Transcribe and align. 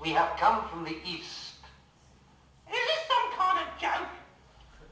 We 0.00 0.10
have 0.10 0.36
come 0.36 0.68
from 0.68 0.84
the 0.84 0.96
east. 1.04 1.54
Is 2.68 2.76
this 2.76 3.02
some 3.08 3.32
kind 3.38 3.58
of 3.62 3.68
joke? 3.80 4.08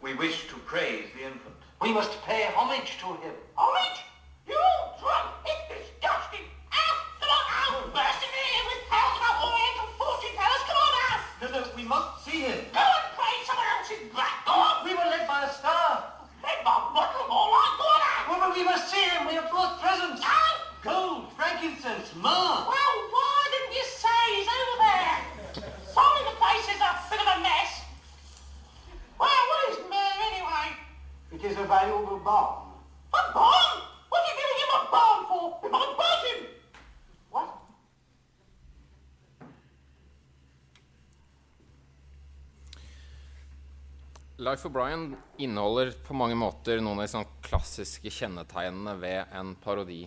We 0.00 0.14
wish 0.14 0.48
to 0.48 0.54
praise 0.64 1.06
the 1.14 1.26
infant. 1.26 1.54
We 1.80 1.92
must 1.92 2.22
pay 2.22 2.48
homage 2.54 2.98
to 3.00 3.06
him. 3.20 3.34
Homage? 3.56 4.00
You're 4.46 4.56
all 4.58 4.96
drunk. 4.98 5.34
It's 5.44 5.64
disgusting. 5.68 6.46
Out! 6.72 6.98
Come 7.20 7.30
on 7.30 7.44
out! 7.50 7.92
Bursting 7.92 8.32
in 8.32 8.46
here 8.54 8.66
with 8.70 8.82
tales 8.88 9.16
about 9.18 9.36
Oriental 9.46 9.88
fortune 9.98 10.34
tellers. 10.38 10.64
Come 10.66 10.80
on 10.80 10.94
out! 11.06 11.22
No, 11.42 11.46
no, 11.54 11.60
we 11.76 11.84
must 11.84 12.24
see 12.24 12.40
him. 12.46 12.60
Go 12.72 12.82
and 12.82 13.08
play 13.18 13.34
someone 13.44 13.68
else's 13.78 14.08
back. 14.14 14.46
Go 14.46 14.54
on! 14.54 14.74
We 14.86 14.94
were 14.94 15.08
led 15.10 15.26
by 15.26 15.44
a 15.46 15.52
star. 15.52 16.18
Let 16.42 16.64
my 16.64 16.78
bottle 16.94 17.26
more 17.28 17.50
like. 17.50 17.74
Go 17.78 17.86
on 17.86 18.02
out! 18.02 18.22
Well, 18.30 18.40
but 18.46 18.52
we 18.56 18.64
must 18.64 18.88
see 18.90 19.02
him. 19.02 19.26
We 19.28 19.34
have 19.34 19.50
brought 19.50 19.78
presents. 19.82 20.22
Out! 20.24 20.58
Gold, 20.82 21.30
frankincense, 21.38 22.10
myrrh. 22.18 22.66
Well, 22.66 22.94
It 31.34 31.42
is 31.44 31.56
a 31.56 31.64
valuable 31.64 32.18
barn. 32.18 32.68
A 33.14 33.32
barn? 33.32 33.80
What 34.10 34.20
are 34.20 34.28
you 34.28 34.36
giving 34.36 34.58
him 34.62 34.70
a 34.76 34.90
barn 34.92 35.24
for? 35.28 35.60
We 35.62 35.68
might 35.70 35.94
burn 35.96 36.20
him. 36.28 36.40
What? 37.30 37.48
Life 44.36 44.66
of 44.66 44.72
Brian 44.72 45.16
inneholder 45.38 45.94
på 46.04 46.14
mange 46.14 46.36
måter 46.36 46.84
noen 46.84 47.00
av 47.00 47.06
de 47.06 47.14
sånn 47.14 47.32
klassiske 47.40 48.12
kjennetegnene 48.12 48.98
ved 49.00 49.32
en 49.32 49.54
parodi. 49.56 50.02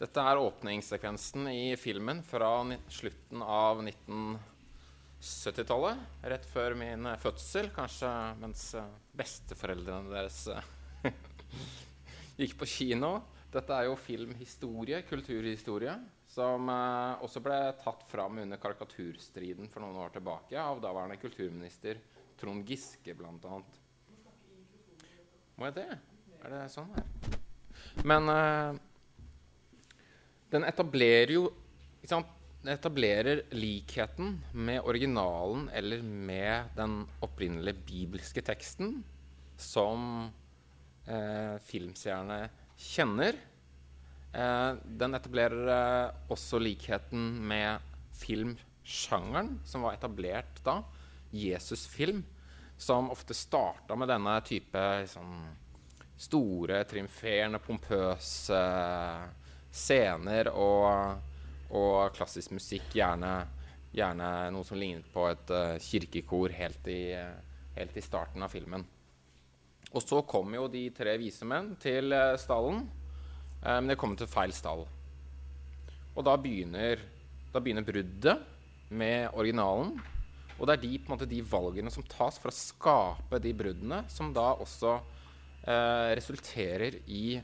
Dette 0.00 0.24
er 0.24 0.40
åpningssekvensen 0.40 1.44
i 1.52 1.76
filmen 1.76 2.24
fra 2.24 2.54
slutten 2.88 3.44
av 3.44 3.84
1970-tallet. 5.22 5.98
Rett 6.32 6.46
før 6.50 6.74
min 6.78 7.06
eh, 7.06 7.18
fødsel, 7.20 7.68
kanskje 7.74 8.08
mens 8.40 8.64
eh, 8.78 8.88
besteforeldrene 9.18 10.10
deres 10.10 10.40
eh, 10.50 10.72
gikk 12.40 12.56
på 12.58 12.66
kino. 12.66 13.12
Dette 13.52 13.76
er 13.76 13.86
jo 13.86 13.98
filmhistorie, 14.00 15.02
kulturhistorie, 15.06 15.94
som 16.32 16.70
også 16.72 17.42
ble 17.44 17.58
tatt 17.82 18.06
fram 18.08 18.38
under 18.40 18.56
karikaturstriden 18.56 19.68
for 19.68 19.84
noen 19.84 19.98
år 20.00 20.14
tilbake 20.14 20.56
av 20.56 20.80
daværende 20.80 21.18
kulturminister 21.20 22.00
Trond 22.40 22.64
Giske, 22.64 23.12
annet. 23.12 23.76
Må 25.60 25.68
jeg 25.68 25.76
det? 25.82 25.86
Er 26.40 26.54
det 26.54 26.62
sånn 26.72 26.88
her? 26.96 27.04
Men 28.08 28.32
den 30.48 30.64
etablerer 30.64 31.36
jo 31.36 31.50
ikke 32.00 32.14
sant? 32.14 32.32
Etablerer 32.62 33.42
likheten 33.50 34.36
med 34.52 34.80
originalen 34.86 35.68
eller 35.74 36.02
med 36.02 36.64
den 36.76 37.00
opprinnelige 37.20 37.74
bibelske 37.86 38.42
teksten 38.42 39.00
som 39.58 40.30
eh, 41.06 41.56
filmseerne 41.66 42.44
kjenner. 42.78 43.34
Eh, 44.32 44.70
den 44.86 45.18
etablerer 45.18 45.72
eh, 45.74 46.14
også 46.30 46.60
likheten 46.62 47.24
med 47.50 47.82
filmsjangeren 48.20 49.56
som 49.66 49.82
var 49.82 49.98
etablert 49.98 50.62
da. 50.62 50.78
Jesusfilm, 51.34 52.22
som 52.78 53.10
ofte 53.10 53.34
starta 53.34 53.98
med 53.98 54.10
denne 54.12 54.36
type 54.46 54.86
sånn, 55.10 55.34
store, 56.22 56.84
triumferende, 56.86 57.58
pompøse 57.58 58.62
scener 59.72 60.52
og, 60.54 61.31
og 61.72 62.14
klassisk 62.16 62.54
musikk. 62.56 62.88
Gjerne, 62.96 63.32
gjerne 63.94 64.30
noe 64.54 64.66
som 64.66 64.80
lignet 64.80 65.08
på 65.12 65.26
et 65.30 65.52
uh, 65.52 65.76
kirkekor 65.82 66.54
helt 66.56 66.88
i, 66.92 67.12
helt 67.76 67.96
i 67.96 68.04
starten 68.04 68.44
av 68.44 68.52
filmen. 68.52 68.84
Og 69.92 70.00
så 70.00 70.22
kom 70.24 70.54
jo 70.56 70.68
de 70.72 70.86
tre 70.96 71.18
vise 71.20 71.46
menn 71.48 71.74
til 71.82 72.14
uh, 72.16 72.34
stallen, 72.40 72.86
men 73.62 73.92
de 73.92 73.94
kom 73.94 74.16
til 74.18 74.26
feil 74.26 74.50
stall. 74.50 74.80
Og 76.18 76.24
da 76.26 76.32
begynner, 76.34 76.98
da 77.52 77.60
begynner 77.62 77.84
bruddet 77.86 78.40
med 78.92 79.30
originalen. 79.38 79.94
Og 80.58 80.68
det 80.68 80.76
er 80.76 80.82
de, 80.84 80.92
måte, 81.08 81.28
de 81.28 81.40
valgene 81.42 81.90
som 81.92 82.04
tas 82.06 82.36
for 82.38 82.52
å 82.52 82.56
skape 82.56 83.40
de 83.42 83.54
bruddene, 83.56 84.02
som 84.12 84.30
da 84.34 84.52
også 84.62 84.92
eh, 84.98 86.12
resulterer 86.18 87.00
i, 87.10 87.38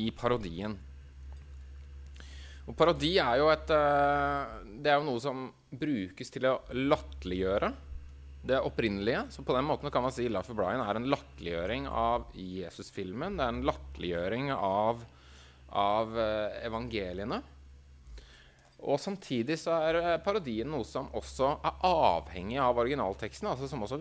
i 0.00 0.08
parodien. 0.16 0.74
Og 2.64 2.76
parodi 2.78 3.16
er 3.20 3.40
jo 3.40 3.50
et 3.52 3.72
eh, 3.74 4.54
Det 4.80 4.92
er 4.92 5.00
jo 5.00 5.08
noe 5.08 5.20
som 5.22 5.48
brukes 5.74 6.32
til 6.32 6.46
å 6.48 6.60
latterliggjøre 6.72 7.72
det 8.44 8.60
opprinnelige. 8.60 9.24
Så 9.32 9.44
på 9.44 9.54
den 9.56 9.64
måten 9.64 9.90
kan 9.92 10.04
man 10.04 10.12
si 10.12 10.28
Life 10.28 10.52
of 10.52 10.58
Brian 10.58 10.82
er 10.84 11.00
en 11.00 11.08
latterliggjøring 11.08 11.88
av 11.88 12.28
Jesus-filmen. 12.36 13.38
Det 13.38 13.44
er 13.44 13.54
en 13.54 13.64
latterliggjøring 13.68 14.50
av, 14.54 15.04
av 15.80 16.18
eh, 16.20 16.58
evangeliene. 16.68 17.40
Og 18.84 19.00
samtidig 19.00 19.56
så 19.60 19.78
er 19.88 20.00
eh, 20.00 20.18
parodien 20.24 20.68
noe 20.68 20.84
som 20.88 21.08
også 21.16 21.54
er 21.56 21.86
avhengig 21.88 22.60
av 22.60 22.80
originalteksten. 22.84 23.48
Altså 23.52 23.68
som 23.70 23.84
også 23.84 24.00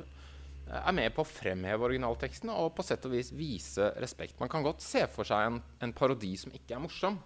er 0.74 0.95
med 0.95 1.12
på 1.16 1.24
å 1.24 1.27
fremheve 1.27 1.88
originalteksten 1.89 2.51
og 2.54 2.71
på 2.77 2.83
sett 2.88 3.04
og 3.07 3.16
vis 3.16 3.31
vise 3.36 3.92
respekt. 4.00 4.39
Man 4.39 4.51
kan 4.51 4.63
godt 4.63 4.83
se 4.83 5.04
for 5.12 5.27
seg 5.27 5.50
en, 5.50 5.62
en 5.83 5.95
parodi 5.95 6.36
som 6.39 6.56
ikke 6.56 6.77
er 6.77 6.83
morsom. 6.83 7.19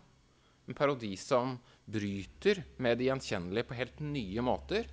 En 0.68 0.78
parodi 0.78 1.14
som 1.20 1.56
bryter 1.88 2.64
med 2.84 3.00
det 3.00 3.08
gjenkjennelige 3.08 3.70
på 3.70 3.78
helt 3.78 4.02
nye 4.04 4.44
måter. 4.44 4.90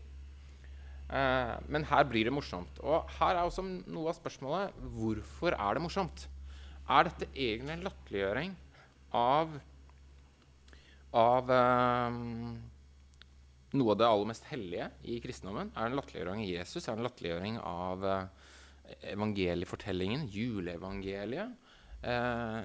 Eh, 1.11 1.55
men 1.69 1.87
her 1.91 2.07
blir 2.09 2.29
det 2.29 2.35
morsomt. 2.35 2.79
Og 2.83 3.11
her 3.19 3.35
er 3.35 3.45
også 3.45 3.65
noe 3.67 4.13
av 4.13 4.19
spørsmålet 4.19 4.79
hvorfor 4.95 5.57
er 5.59 5.77
det 5.77 5.85
morsomt. 5.85 6.27
Er 6.85 7.09
dette 7.09 7.31
egentlig 7.33 7.79
en 7.79 7.87
latterliggjøring 7.89 8.55
av 9.15 9.59
av 11.15 11.51
eh, 11.55 12.17
noe 13.79 13.95
av 13.95 13.99
det 13.99 14.07
aller 14.09 14.31
mest 14.31 14.47
hellige 14.51 14.89
i 15.11 15.19
kristendommen. 15.23 15.71
Er 15.75 15.87
det 15.87 15.93
en 15.93 15.99
latterliggjøring 16.01 16.43
av 16.43 16.51
Jesus? 16.51 16.87
Er 16.87 16.95
det 16.95 17.01
en 17.03 17.09
latterliggjøring 17.09 17.59
av 17.71 18.07
eh, 18.11 18.49
evangeliefortellingen, 19.15 20.27
juleevangeliet? 20.31 21.55
Eh, 22.03 22.59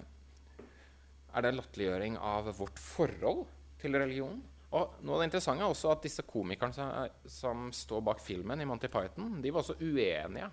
er 1.33 1.43
det 1.43 1.51
en 1.51 1.59
latterliggjøring 1.61 2.17
av 2.17 2.49
vårt 2.57 2.79
forhold 2.81 3.45
til 3.81 3.97
religion? 3.99 4.39
Og 4.69 4.99
noe 5.01 5.17
av 5.17 5.23
det 5.23 5.29
interessante 5.31 5.65
er 5.65 5.71
også 5.71 5.89
at 5.93 6.03
disse 6.05 6.25
komikerne 6.29 6.75
som, 6.75 6.91
som 7.25 7.69
står 7.73 8.03
bak 8.05 8.21
filmen 8.21 8.61
i 8.61 8.67
Monty 8.69 8.89
Python, 8.91 9.39
de 9.41 9.53
var 9.53 9.63
også 9.63 9.79
uenige 9.81 10.51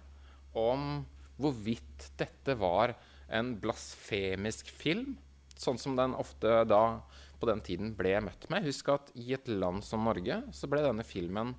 om 0.56 1.04
hvorvidt 1.36 2.10
dette 2.16 2.56
var 2.56 2.94
en 3.28 3.52
blasfemisk 3.60 4.70
film, 4.72 5.16
sånn 5.56 5.80
som 5.80 5.96
den 5.98 6.14
ofte 6.16 6.62
da 6.68 7.00
på 7.40 7.48
den 7.50 7.60
tiden 7.64 7.92
ble 7.96 8.14
møtt 8.24 8.48
med. 8.52 8.64
Husk 8.64 8.88
at 8.94 9.12
i 9.20 9.34
et 9.36 9.48
land 9.50 9.84
som 9.84 10.04
Norge 10.06 10.40
så 10.56 10.68
ble 10.70 10.80
denne 10.84 11.04
filmen 11.04 11.52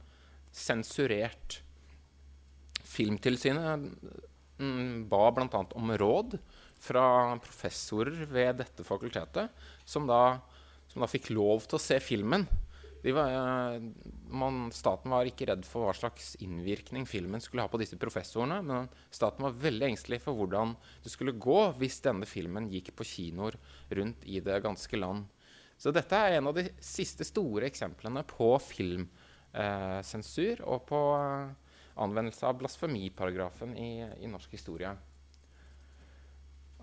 sensurert. 0.53 1.59
Filmtilsynet 2.87 3.85
mm, 4.57 5.05
ba 5.11 5.27
bl.a. 5.35 5.61
om 5.77 5.93
råd 6.01 6.39
fra 6.79 7.35
professorer 7.43 8.25
ved 8.29 8.61
dette 8.61 8.85
fakultetet, 8.85 9.51
som 9.85 10.07
da, 10.09 10.39
som 10.91 11.03
da 11.03 11.09
fikk 11.11 11.31
lov 11.33 11.67
til 11.67 11.79
å 11.79 11.83
se 11.83 11.99
filmen. 12.03 12.47
Var, 13.03 13.29
eh, 13.31 13.81
man, 14.33 14.71
staten 14.73 15.11
var 15.13 15.27
ikke 15.29 15.47
redd 15.47 15.63
for 15.67 15.87
hva 15.87 15.93
slags 15.95 16.33
innvirkning 16.43 17.05
filmen 17.07 17.41
skulle 17.43 17.63
ha 17.63 17.71
på 17.71 17.79
disse 17.79 17.99
professorene, 17.99 18.59
men 18.65 18.89
staten 19.13 19.45
var 19.45 19.55
veldig 19.55 19.91
engstelig 19.91 20.19
for 20.25 20.35
hvordan 20.35 20.73
det 21.03 21.13
skulle 21.13 21.37
gå 21.37 21.59
hvis 21.77 22.01
denne 22.03 22.27
filmen 22.27 22.69
gikk 22.73 22.95
på 22.97 23.07
kinoer 23.07 23.55
rundt 23.95 24.25
i 24.25 24.41
det 24.43 24.59
ganske 24.65 24.99
land. 24.99 25.27
Så 25.77 25.93
dette 25.93 26.17
er 26.17 26.39
en 26.39 26.49
av 26.49 26.57
de 26.57 26.65
siste 26.81 27.25
store 27.27 27.69
eksemplene 27.69 28.23
på 28.27 28.49
filmsensur 28.65 30.55
eh, 30.57 30.65
og 30.65 30.87
på 30.89 31.01
eh, 31.19 31.53
anvendelse 32.01 32.49
av 32.49 32.57
blasfemiparagrafen 32.59 33.77
i, 33.77 33.91
i 34.25 34.31
norsk 34.31 34.57
historie. 34.57 34.95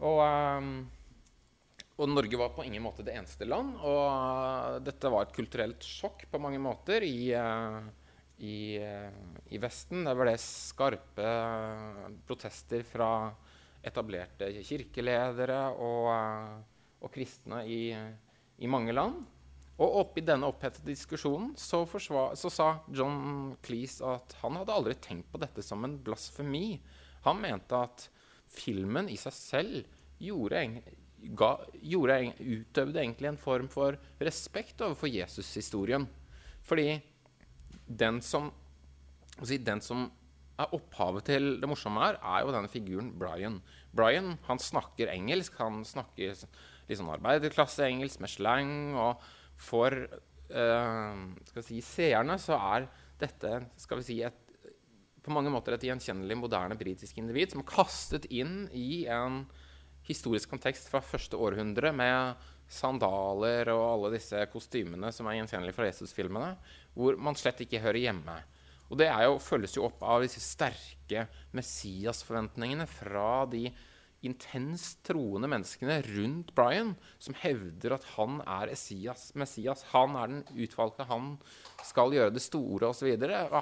Og, 0.05 0.21
um, 0.21 0.71
og, 1.97 2.09
Norge 2.11 2.39
var 2.39 2.53
på 2.53 2.65
ingen 2.67 2.85
måte 2.85 3.05
det 3.07 3.15
eneste 3.17 3.49
land. 3.49 3.77
Og 3.81 4.03
uh, 4.05 4.79
dette 4.85 5.13
var 5.13 5.25
et 5.25 5.37
kulturelt 5.37 5.85
sjokk 5.87 6.27
på 6.31 6.41
mange 6.43 6.61
måter 6.63 7.07
i, 7.07 7.33
uh, 7.33 7.81
i, 8.45 8.77
uh, 8.83 9.39
i 9.49 9.61
Vesten. 9.63 10.05
Det 10.05 10.17
ble 10.19 10.37
skarpe 10.41 11.31
protester 12.29 12.85
fra 12.89 13.11
etablerte 13.85 14.49
kirkeledere 14.65 15.61
og, 15.77 16.11
og 17.05 17.13
kristne 17.13 17.65
i, 17.69 17.81
i, 17.93 18.69
mange 18.71 18.95
land. 18.97 19.23
Og 19.75 19.99
oppi 20.05 20.23
denne 20.25 20.49
opphetede 20.49 20.93
diskusjonen 20.93 21.53
så, 21.59 21.83
forsvar, 21.91 22.37
så, 22.39 22.51
sa 22.53 22.69
John 22.95 23.57
Cleese 23.65 24.07
at 24.07 24.37
han 24.41 24.61
hadde 24.61 24.77
aldri 24.77 24.95
tenkt 25.03 25.33
på 25.33 25.41
dette 25.43 25.65
som 25.67 25.83
en 25.85 25.99
blasfemi. 26.01 26.79
Han 27.27 27.43
mente 27.43 27.77
at 27.77 28.07
filmen 28.55 29.11
i 29.11 29.19
seg 29.21 29.35
selv 29.35 29.94
gjorde, 30.23 30.65
ga, 31.37 31.53
gjorde, 31.83 32.19
utøvde 32.41 33.01
egentlig 33.03 33.31
en 33.33 33.41
form 33.41 33.71
for 33.73 33.99
respekt 34.21 34.83
overfor 34.85 35.11
Jesus-historien. 35.11 36.07
Fordi 36.65 37.01
den 37.87 38.21
som, 38.25 38.51
si, 39.43 39.59
den 39.59 39.83
som 39.85 40.07
er 40.61 40.75
opphavet 40.77 41.27
til 41.27 41.49
det 41.61 41.69
morsomme 41.69 42.03
her, 42.05 42.19
er 42.23 42.45
jo 42.45 42.53
denne 42.55 42.71
figuren 42.71 43.11
Brian. 43.19 43.59
Brian 43.95 44.37
han 44.47 44.61
snakker 44.63 45.11
engelsk. 45.13 45.57
Han 45.59 45.83
snakker 45.87 46.37
litt 46.89 47.01
sånn 47.01 47.13
arbeiderklasseengelsk 47.17 48.23
med 48.23 48.33
slang. 48.33 48.73
Og 48.95 49.25
for 49.61 49.97
uh, 50.55 51.61
si, 51.61 51.83
seerne 51.85 52.39
så 52.43 52.59
er 52.77 52.89
dette 53.21 53.61
skal 53.81 54.01
vi 54.01 54.07
si, 54.07 54.21
et, 54.27 54.41
på 55.25 55.33
mange 55.33 55.53
måter 55.53 55.77
et 55.77 55.87
gjenkjennelig 55.89 56.37
moderne 56.37 56.77
britisk 56.79 57.19
individ 57.21 57.55
som 57.55 57.63
er 57.63 57.71
kastet 57.71 58.27
inn 58.35 58.67
i 58.77 59.07
en 59.11 59.45
historisk 60.09 60.51
kontekst 60.53 60.91
fra 60.91 61.03
første 61.05 61.39
århundre 61.41 61.93
med 61.97 62.43
sandaler 62.71 63.69
og 63.75 63.85
alle 63.87 64.15
disse 64.17 64.41
kostymene 64.53 65.11
som 65.15 65.29
er 65.29 65.39
gjenkjennelige 65.39 65.77
fra 65.77 65.89
Jesus-filmene, 65.89 66.55
hvor 66.97 67.17
man 67.21 67.37
slett 67.39 67.63
ikke 67.65 67.83
hører 67.85 68.03
hjemme. 68.07 68.37
Og 68.93 69.01
det 69.01 69.09
jo, 69.09 69.41
følges 69.41 69.77
jo 69.79 69.87
opp 69.89 70.03
av 70.05 70.23
disse 70.25 70.43
sterke 70.45 71.27
Messias-forventningene 71.57 72.87
fra 72.91 73.45
de 73.51 73.69
intenst 74.25 75.03
troende 75.05 75.49
menneskene 75.51 75.99
rundt 76.07 76.53
Brian, 76.57 76.95
som 77.21 77.37
hevder 77.43 77.97
at 77.99 78.07
han 78.15 78.39
er 78.41 78.73
Esias, 78.73 79.31
Messias. 79.37 79.85
Han 79.93 80.17
er 80.21 80.31
den 80.31 80.65
utvalgte, 80.65 81.09
han 81.09 81.35
skal 81.85 82.15
gjøre 82.15 82.33
det 82.33 82.45
store 82.45 82.93
osv. 82.93 83.11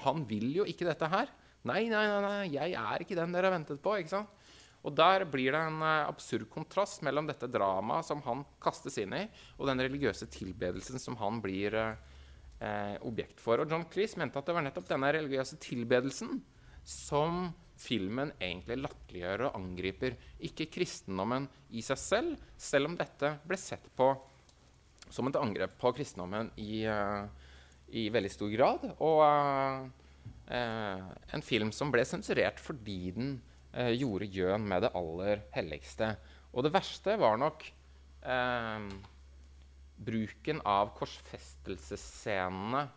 Han 0.06 0.26
vil 0.30 0.50
jo 0.60 0.68
ikke 0.68 0.86
dette 0.86 1.10
her. 1.10 1.32
Nei, 1.66 1.84
nei, 1.90 2.04
nei, 2.10 2.20
nei, 2.22 2.46
jeg 2.54 2.74
er 2.78 3.02
ikke 3.02 3.18
den 3.18 3.34
dere 3.34 3.50
har 3.50 3.56
ventet 3.56 3.82
på. 3.82 3.96
ikke 3.98 4.16
sant? 4.16 4.38
Og 4.82 4.94
Der 4.98 5.24
blir 5.30 5.54
det 5.54 5.60
en 5.62 5.78
uh, 5.82 6.08
absurd 6.10 6.48
kontrast 6.50 7.04
mellom 7.06 7.28
dette 7.28 7.46
dramaet 7.50 8.06
som 8.08 8.22
han 8.26 8.42
kastes 8.62 8.98
inn 8.98 9.14
i, 9.14 9.22
og 9.58 9.68
den 9.70 9.82
religiøse 9.82 10.26
tilbedelsen 10.32 10.98
som 11.02 11.18
han 11.20 11.38
blir 11.44 11.76
uh, 11.78 11.92
uh, 12.58 12.96
objekt 13.06 13.38
for. 13.42 13.62
Og 13.62 13.70
John 13.70 13.86
Cleese 13.90 14.18
mente 14.18 14.40
at 14.40 14.48
det 14.48 14.56
var 14.56 14.66
nettopp 14.66 14.90
denne 14.90 15.12
religiøse 15.14 15.60
tilbedelsen 15.62 16.40
som 16.82 17.52
filmen 17.78 18.34
egentlig 18.42 18.80
latterliggjør 18.80 19.46
og 19.48 19.60
angriper. 19.60 20.18
Ikke 20.42 20.70
kristendommen 20.70 21.46
i 21.70 21.82
seg 21.82 22.02
selv, 22.02 22.44
selv 22.58 22.90
om 22.90 22.98
dette 22.98 23.36
ble 23.46 23.58
sett 23.58 23.86
på 23.98 24.10
som 25.12 25.28
et 25.28 25.38
angrep 25.38 25.74
på 25.78 25.92
kristendommen 25.94 26.50
i, 26.62 26.82
i 27.92 28.04
veldig 28.14 28.30
stor 28.32 28.52
grad. 28.54 28.86
Og 29.04 29.20
en 30.48 31.44
film 31.44 31.72
som 31.74 31.90
ble 31.92 32.06
sensurert 32.08 32.62
fordi 32.62 33.00
den 33.18 33.34
eh, 33.72 33.92
gjorde 33.98 34.28
gjøn 34.32 34.66
med 34.68 34.82
det 34.86 34.92
aller 34.98 35.42
helligste. 35.54 36.16
Og 36.52 36.64
det 36.66 36.74
verste 36.74 37.16
var 37.20 37.38
nok 37.40 37.64
eh, 38.22 38.80
bruken 39.96 40.60
av 40.68 40.92
korsfestelsesscenene 40.98 42.88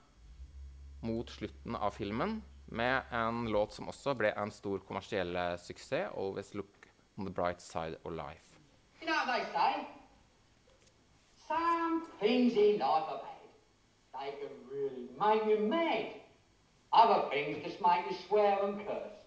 mot 1.05 1.29
slutten 1.29 1.75
av 1.77 1.91
filmen, 1.93 2.41
med 2.65 3.03
en 3.13 3.45
låt 3.53 3.75
som 3.75 3.91
også 3.91 4.15
ble 4.17 4.31
en 4.33 4.51
stor 4.51 4.79
kommersiell 4.87 5.37
suksess, 5.61 6.09
'Always 6.09 6.55
Look 6.57 6.89
on 7.17 7.25
the 7.25 7.31
Bright 7.31 7.61
Side 7.61 7.97
of 8.03 8.11
Life'. 8.11 8.57
You 9.01 9.07
know 9.07 9.15
what 9.15 9.27
they 9.27 9.45
say? 9.53 9.85
Some 11.47 12.07
things 12.19 12.53
in 12.53 12.79
life 12.79 13.07
are 13.13 13.21
bad. 13.21 13.45
They 14.13 14.31
can 14.39 14.53
really 14.71 15.09
make 15.19 15.45
you 15.45 15.59
mad. 15.67 16.07
Other 16.91 17.29
things 17.29 17.63
just 17.63 17.81
make 17.81 18.05
you 18.09 18.15
swear 18.27 18.63
and 18.63 18.77
curse. 18.87 19.24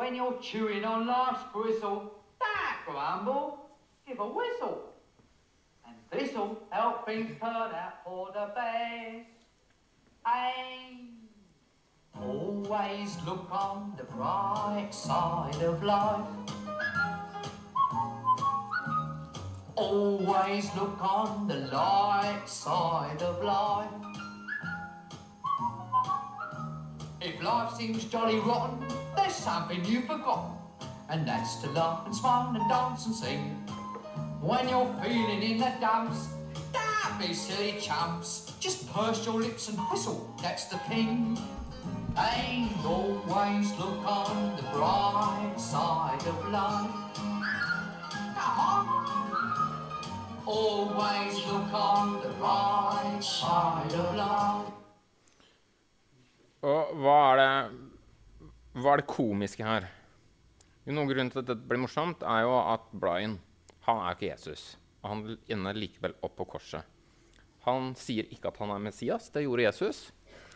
When 0.00 0.14
you're 0.14 0.38
chewing 0.40 0.82
on 0.82 1.06
life's 1.06 1.42
gristle, 1.52 2.10
don't 2.40 2.86
grumble, 2.86 3.58
give 4.08 4.18
a 4.18 4.26
whistle. 4.26 4.94
And 5.86 5.94
this'll 6.10 6.58
help 6.70 7.04
things 7.04 7.38
turn 7.38 7.52
out 7.52 8.02
for 8.02 8.30
the 8.32 8.50
best. 8.54 9.28
Aim. 10.26 11.28
Always 12.18 13.18
look 13.26 13.46
on 13.52 13.92
the 13.98 14.04
bright 14.04 14.88
side 14.90 15.62
of 15.62 15.82
life. 15.82 16.26
Always 19.76 20.74
look 20.76 20.98
on 21.02 21.46
the 21.46 21.56
light 21.56 22.44
side 22.46 23.20
of 23.20 23.44
life. 23.44 23.90
If 27.20 27.42
life 27.42 27.74
seems 27.74 28.04
jolly 28.04 28.38
rotten, 28.38 28.82
there's 29.16 29.34
something 29.34 29.84
you've 29.84 30.06
forgotten, 30.06 30.56
and 31.08 31.26
that's 31.26 31.56
to 31.62 31.70
laugh 31.70 32.06
and 32.06 32.14
smile 32.14 32.54
and 32.54 32.68
dance 32.68 33.06
and 33.06 33.14
sing. 33.14 33.40
When 34.40 34.68
you're 34.68 34.94
feeling 35.02 35.42
in 35.42 35.58
the 35.58 35.72
dumps, 35.80 36.28
don't 36.72 37.18
be 37.18 37.34
silly 37.34 37.76
chumps. 37.80 38.52
Just 38.60 38.90
purse 38.92 39.24
your 39.26 39.40
lips 39.40 39.68
and 39.68 39.78
whistle, 39.90 40.34
that's 40.42 40.64
the 40.66 40.78
thing. 40.90 41.38
And 42.16 42.70
always 42.84 43.70
look 43.78 44.04
on 44.04 44.56
the 44.56 44.62
bright 44.72 45.54
side 45.56 46.26
of 46.26 46.48
life. 46.50 46.90
Come 48.36 48.58
on. 48.58 49.10
Always 50.46 51.34
look 51.46 51.72
on 51.72 52.20
the 52.22 52.28
bright 52.40 53.20
side 53.20 53.92
of 53.92 54.16
life. 54.16 54.66
Og 56.62 56.90
hva 57.00 57.20
er 57.40 57.70
hva 58.70 58.92
er 58.94 59.00
det 59.02 59.10
komiske 59.10 59.66
her? 59.66 59.88
Noen 60.86 61.08
grunn 61.10 61.30
til 61.30 61.42
at 61.42 61.48
dette 61.48 61.66
blir 61.66 61.80
morsomt, 61.82 62.22
er 62.22 62.44
jo 62.46 62.54
at 62.58 62.86
Brian 62.94 63.38
han 63.86 64.02
er 64.04 64.14
ikke 64.14 64.28
Jesus. 64.28 64.76
Og 65.02 65.10
han 65.10 65.38
ender 65.50 65.78
likevel 65.78 66.14
opp 66.22 66.36
på 66.38 66.46
korset. 66.54 66.86
Han 67.66 67.92
sier 67.98 68.28
ikke 68.32 68.52
at 68.52 68.60
han 68.62 68.72
er 68.74 68.82
Messias. 68.82 69.28
Det 69.32 69.42
gjorde 69.44 69.66
Jesus, 69.66 70.02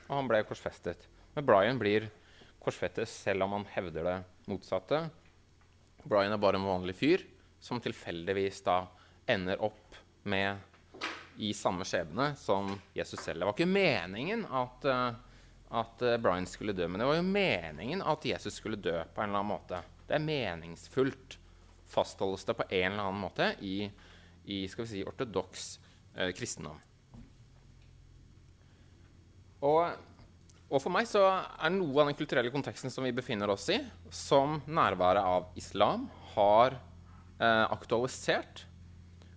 og 0.06 0.18
han 0.18 0.30
ble 0.30 0.44
korsfestet. 0.46 1.08
Men 1.34 1.46
Brian 1.48 1.80
blir 1.80 2.08
korsfestet 2.62 3.10
selv 3.10 3.46
om 3.46 3.58
han 3.58 3.66
hevder 3.74 4.06
det 4.08 4.16
motsatte. 4.50 5.02
Brian 6.04 6.32
er 6.32 6.40
bare 6.40 6.60
en 6.60 6.68
vanlig 6.68 6.96
fyr 6.96 7.24
som 7.64 7.80
tilfeldigvis 7.82 8.62
da 8.66 8.84
ender 9.30 9.60
opp 9.64 9.98
med 10.28 10.60
i 11.42 11.50
samme 11.56 11.84
skjebne 11.88 12.34
som 12.38 12.70
Jesus 12.94 13.20
selv. 13.20 13.40
Det 13.40 13.48
var 13.48 13.56
ikke 13.56 13.70
meningen 13.74 14.44
at 14.46 14.86
uh, 14.86 15.16
at 15.74 16.04
uh, 16.04 16.16
Brian 16.22 16.46
skulle 16.46 16.74
dø. 16.76 16.88
Men 16.88 17.02
det 17.02 17.08
var 17.08 17.18
jo 17.18 17.26
meningen 17.26 18.04
at 18.06 18.24
Jesus 18.28 18.60
skulle 18.60 18.80
dø 18.80 18.96
på 19.14 19.22
en 19.22 19.30
eller 19.30 19.42
annen 19.42 19.52
måte. 19.54 19.80
Det 20.06 20.16
er 20.16 20.24
meningsfullt, 20.24 21.38
fastholdes 21.90 22.46
det 22.48 22.56
på 22.58 22.66
en 22.68 22.92
eller 22.92 23.06
annen 23.06 23.22
måte 23.22 23.52
i, 23.64 23.76
i 24.50 24.64
skal 24.70 24.86
vi 24.86 24.90
si, 24.90 25.04
ortodoks 25.06 25.68
eh, 26.16 26.32
kristendom. 26.36 26.80
Og, 29.64 29.94
og, 30.68 30.76
for 30.76 30.92
meg 30.92 31.08
så 31.08 31.22
er 31.24 31.72
noe 31.72 32.02
av 32.02 32.10
den 32.10 32.18
kulturelle 32.18 32.52
konteksten 32.52 32.92
som 32.92 33.06
vi 33.06 33.14
befinner 33.16 33.52
oss 33.52 33.70
i, 33.72 33.78
som 34.12 34.58
nærværet 34.68 35.24
av 35.24 35.48
islam 35.56 36.08
har 36.34 36.76
eh, 36.76 37.64
aktualisert, 37.72 38.66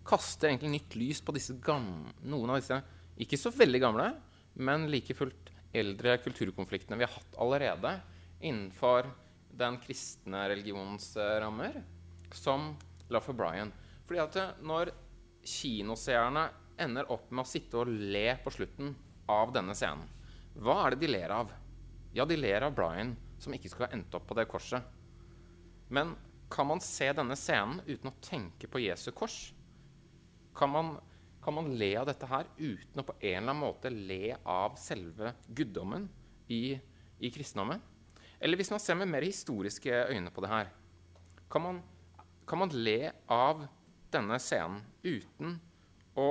kaster 0.08 0.52
egentlig 0.52 0.74
nytt 0.76 1.00
lys 1.00 1.24
på 1.24 1.36
disse 1.36 1.56
gamle, 1.64 2.12
noen 2.28 2.52
av 2.52 2.60
disse 2.60 2.82
ikke 3.18 3.40
så 3.40 3.52
veldig 3.54 3.80
gamle, 3.82 4.12
men 4.62 4.86
like 4.92 5.16
fullt 5.18 5.52
eldre 5.76 6.18
kulturkonfliktene 6.24 7.00
vi 7.00 7.06
har 7.08 7.14
hatt 7.14 7.40
allerede 7.42 7.94
innenfor 8.40 9.10
den 9.58 9.80
kristne 9.82 10.46
religionens 10.52 11.16
rammer, 11.18 11.82
som 12.32 12.76
Laffer 13.10 13.34
Bryan. 13.34 13.72
Fordi 14.08 14.22
at 14.22 14.62
når 14.62 14.92
kinoseerne 15.48 16.48
ender 16.80 17.10
opp 17.12 17.32
med 17.32 17.44
å 17.44 17.50
sitte 17.50 17.80
og 17.82 17.90
le 17.90 18.30
på 18.44 18.54
slutten 18.54 18.94
av 19.32 19.52
denne 19.56 19.76
scenen, 19.76 20.06
hva 20.58 20.80
er 20.86 20.94
det 20.94 21.02
de 21.06 21.12
ler 21.12 21.34
av? 21.34 21.52
Ja, 22.14 22.26
de 22.26 22.38
ler 22.38 22.66
av 22.66 22.76
Bryan, 22.78 23.16
som 23.40 23.54
ikke 23.54 23.70
skulle 23.70 23.90
ha 23.90 23.98
endt 23.98 24.16
opp 24.18 24.28
på 24.30 24.38
det 24.38 24.48
korset. 24.50 24.86
Men 25.94 26.16
kan 26.50 26.68
man 26.70 26.82
se 26.84 27.10
denne 27.14 27.36
scenen 27.38 27.82
uten 27.86 28.10
å 28.10 28.18
tenke 28.24 28.70
på 28.72 28.82
Jesu 28.82 29.12
kors? 29.16 29.52
Kan 30.58 30.74
man 30.74 30.96
kan 31.48 31.56
man 31.56 31.70
le 31.80 31.94
av 31.96 32.10
dette 32.10 32.28
her 32.28 32.48
uten 32.58 33.00
å 33.00 33.04
på 33.08 33.14
en 33.22 33.38
eller 33.38 33.54
annen 33.54 33.62
måte 33.62 33.88
le 33.88 34.36
av 34.44 34.74
selve 34.76 35.30
guddommen 35.48 36.10
i, 36.52 36.76
i 37.24 37.30
kristendommen? 37.32 37.80
Eller 38.44 38.60
hvis 38.60 38.74
man 38.74 38.82
ser 38.84 38.98
med 39.00 39.08
mer 39.08 39.24
historiske 39.24 40.02
øyne 40.12 40.34
på 40.36 40.44
det 40.44 40.50
her, 40.52 40.74
kan 41.48 41.64
man, 41.64 41.80
kan 42.44 42.60
man 42.66 42.76
le 42.76 43.14
av 43.32 43.64
denne 44.12 44.42
scenen 44.44 44.84
uten 45.08 45.56
å 46.20 46.28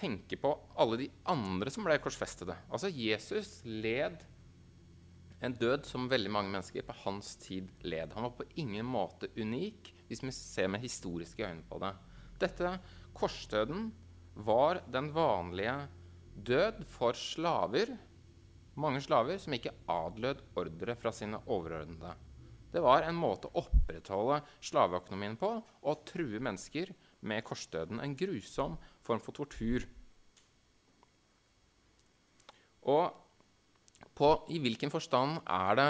tenke 0.00 0.40
på 0.40 0.54
alle 0.80 1.02
de 1.04 1.12
andre 1.28 1.76
som 1.76 1.84
ble 1.84 2.00
korsfestede? 2.00 2.56
Altså, 2.72 2.88
Jesus 2.88 3.58
led 3.68 4.24
en 5.44 5.60
død 5.60 5.84
som 5.84 6.08
veldig 6.08 6.32
mange 6.32 6.56
mennesker 6.56 6.88
på 6.88 6.96
hans 7.04 7.36
tid 7.44 7.68
led. 7.84 8.16
Han 8.16 8.30
var 8.30 8.38
på 8.40 8.48
ingen 8.56 8.88
måte 8.88 9.28
unik 9.36 9.92
hvis 10.08 10.24
vi 10.24 10.32
ser 10.32 10.72
med 10.72 10.80
historiske 10.80 11.44
øyne 11.44 11.68
på 11.68 11.84
det. 11.84 11.92
Dette 12.40 12.78
Korsdøden 13.16 13.88
var 14.46 14.82
den 14.92 15.08
vanlige 15.14 15.78
død 16.36 16.84
for 16.92 17.16
slaver 17.16 17.96
mange 18.76 19.00
slaver 19.00 19.38
som 19.40 19.54
ikke 19.56 19.74
adlød 19.88 20.42
ordre 20.60 20.96
fra 21.00 21.12
sine 21.14 21.40
overordnede. 21.48 22.12
Det 22.72 22.82
var 22.84 23.06
en 23.06 23.16
måte 23.16 23.48
å 23.48 23.62
opprettholde 23.62 24.42
slaveøkonomien 24.60 25.36
på 25.40 25.48
og 25.56 26.02
true 26.08 26.40
mennesker 26.42 26.92
med 27.26 27.44
korsdøden. 27.46 28.02
En 28.04 28.16
grusom 28.18 28.76
form 29.06 29.22
for 29.24 29.38
tortur. 29.38 29.86
Og 32.86 33.16
på, 34.16 34.28
i 34.52 34.60
hvilken 34.60 34.92
forstand 34.92 35.40
er 35.48 35.80
det, 35.80 35.88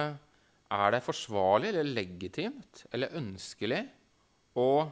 er 0.77 0.95
det 0.95 1.03
forsvarlig 1.07 1.73
eller 1.73 1.91
legitimt 1.91 2.87
eller 2.95 3.19
ønskelig 3.19 3.83
å, 4.59 4.87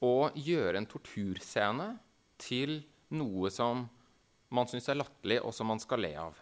å 0.00 0.30
gjøre 0.34 0.80
en 0.80 0.88
torturscene 0.88 1.90
til 2.40 2.78
noe 3.16 3.50
som 3.52 3.84
man 4.50 4.68
syns 4.70 4.88
er 4.90 4.98
latterlig, 4.98 5.40
og 5.44 5.54
som 5.54 5.68
man 5.70 5.82
skal 5.82 6.02
le 6.02 6.14
av? 6.18 6.38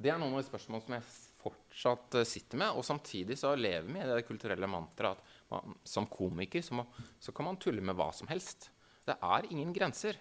Det 0.00 0.08
er 0.08 0.20
noen 0.20 0.36
av 0.36 0.40
de 0.40 0.48
spørsmålene 0.48 0.86
som 0.86 0.96
jeg 0.96 1.08
fortsatt 1.40 2.16
uh, 2.20 2.26
sitter 2.28 2.60
med. 2.62 2.76
Og 2.76 2.86
samtidig 2.86 3.36
så 3.40 3.52
lever 3.56 3.88
vi 3.88 4.00
i 4.00 4.08
det 4.08 4.26
kulturelle 4.28 4.68
mantraet 4.70 5.20
at 5.20 5.34
man, 5.52 5.76
som 5.84 6.08
komiker 6.08 6.64
så, 6.64 6.78
må, 6.78 6.86
så, 7.20 7.34
kan 7.36 7.50
man 7.50 7.58
tulle 7.60 7.84
med 7.84 7.98
hva 7.98 8.08
som 8.16 8.30
helst. 8.30 8.70
Det 9.04 9.16
er 9.16 9.48
ingen 9.50 9.74
grenser. 9.76 10.16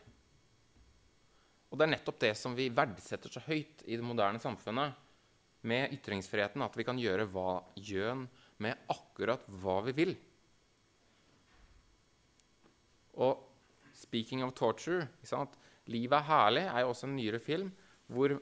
Og 1.69 1.77
det 1.77 1.85
er 1.85 1.93
nettopp 1.93 2.19
det 2.23 2.33
som 2.35 2.55
vi 2.57 2.67
verdsetter 2.73 3.31
så 3.31 3.43
høyt 3.45 3.85
i 3.85 3.95
det 3.95 4.05
moderne 4.05 4.41
samfunnet 4.41 5.05
med 5.69 5.93
ytringsfriheten, 5.93 6.63
at 6.65 6.75
vi 6.79 6.85
kan 6.87 6.99
gjøre 6.99 7.27
hva 7.29 7.59
gjøn 7.75 8.25
med 8.63 8.89
akkurat 8.91 9.43
hva 9.61 9.77
vi 9.85 9.93
vil. 9.95 10.15
Og 13.19 13.45
speaking 13.95 14.43
of 14.45 14.55
torture 14.57 15.07
Livet 15.89 16.19
er 16.19 16.27
herlig 16.27 16.65
er 16.69 16.83
jo 16.83 16.91
også 16.93 17.07
en 17.07 17.15
nyere 17.17 17.39
film 17.41 17.69
hvor, 18.13 18.35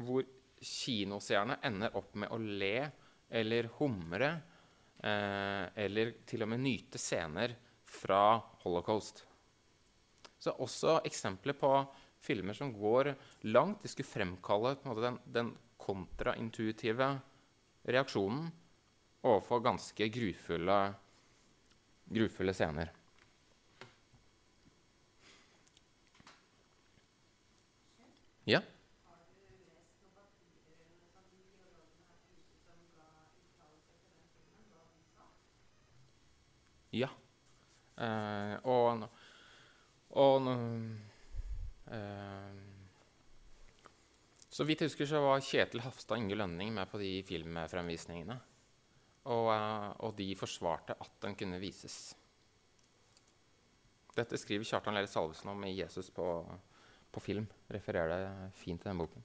hvor 0.00 0.24
kinoseerne 0.60 1.58
ender 1.64 1.96
opp 1.96 2.14
med 2.20 2.32
å 2.32 2.38
le 2.40 2.90
eller 3.30 3.68
humre 3.78 4.30
eh, 5.04 5.64
eller 5.84 6.14
til 6.28 6.44
og 6.44 6.50
med 6.52 6.62
nyte 6.64 7.00
scener 7.00 7.54
fra 7.90 8.40
holocaust. 8.64 9.24
Så 10.40 10.54
også 10.56 11.00
eksempler 11.08 11.56
på 11.58 11.72
filmer 12.20 12.56
som 12.56 12.72
går 12.72 13.12
langt. 13.52 13.82
De 13.84 13.92
skulle 13.92 14.08
fremkalle 14.08 14.76
måte, 14.84 15.04
den, 15.04 15.18
den 15.28 15.52
kontraintuitive 15.80 17.12
reaksjonen 17.88 18.48
overfor 19.24 19.60
ganske 19.64 20.08
grufulle, 20.12 20.78
grufulle 22.08 22.56
scener. 22.56 22.92
Ja? 28.48 28.62
Ja. 36.90 37.06
Eh, 38.00 38.56
og 38.66 39.04
og 40.10 40.48
eh, 40.50 42.56
Så 44.50 44.66
vidt 44.66 44.80
jeg 44.82 44.90
husker, 44.90 45.06
så 45.06 45.20
var 45.22 45.44
Kjetil 45.44 45.84
Hafstad 45.84 46.18
Inge 46.18 46.34
Lønning 46.34 46.72
med 46.74 46.90
på 46.90 46.98
de 46.98 47.20
filmfremvisningene. 47.22 48.34
Og, 49.30 49.52
eh, 49.54 49.90
og 50.02 50.16
de 50.18 50.34
forsvarte 50.34 50.96
at 50.98 51.12
den 51.22 51.36
kunne 51.38 51.60
vises. 51.62 52.16
Dette 54.16 54.40
skriver 54.40 54.66
Kjartan 54.66 54.96
Lerre 54.96 55.06
Salvesen 55.06 55.52
om 55.52 55.62
i 55.64 55.76
'Jesus 55.76 56.10
på, 56.10 56.24
på 57.12 57.20
film'. 57.20 57.48
Refererer 57.70 58.08
det 58.08 58.52
fint 58.54 58.80
til 58.80 58.90
den 58.90 58.98
boken. 58.98 59.24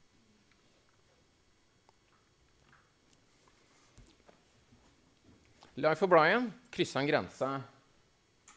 Life 5.75 6.05
of 6.05 6.09
Brian 6.09 6.53
kryssa 6.71 7.01
en 7.01 7.07
grense 7.07 7.47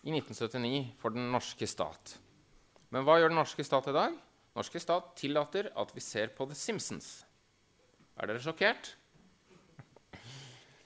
i 0.06 0.12
1979 0.14 0.94
for 1.00 1.10
den 1.10 1.32
norske 1.32 1.66
stat. 1.66 2.14
Men 2.94 3.02
hva 3.02 3.18
gjør 3.18 3.32
den 3.32 3.40
norske 3.40 3.64
stat 3.66 3.88
i 3.90 3.96
dag? 3.96 4.14
Den 4.14 4.60
norske 4.60 4.80
stat 4.80 5.10
tillater 5.18 5.72
at 5.74 5.90
vi 5.94 6.00
ser 6.00 6.30
på 6.36 6.46
The 6.46 6.54
Simpsons. 6.54 7.24
Er 8.18 8.30
dere 8.30 8.42
sjokkert? 8.42 8.92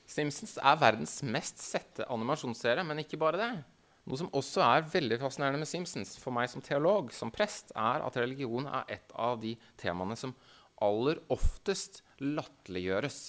Simpsons 0.08 0.56
er 0.56 0.80
verdens 0.80 1.20
mest 1.24 1.60
sette 1.62 2.08
animasjonsserie, 2.12 2.84
men 2.84 3.04
ikke 3.04 3.20
bare 3.20 3.40
det. 3.40 3.52
Noe 4.02 4.18
som 4.18 4.30
også 4.34 4.62
er 4.66 4.88
veldig 4.90 5.20
fascinerende 5.22 5.60
med 5.62 5.70
Simpsons 5.70 6.16
for 6.18 6.34
meg 6.34 6.48
som 6.50 6.64
teolog, 6.64 7.12
som 7.14 7.30
prest, 7.34 7.70
er 7.78 8.02
at 8.02 8.18
religion 8.18 8.66
er 8.66 8.96
et 8.98 9.14
av 9.14 9.38
de 9.42 9.54
temaene 9.78 10.16
som 10.18 10.34
aller 10.82 11.20
oftest 11.30 12.00
latterliggjøres 12.18 13.20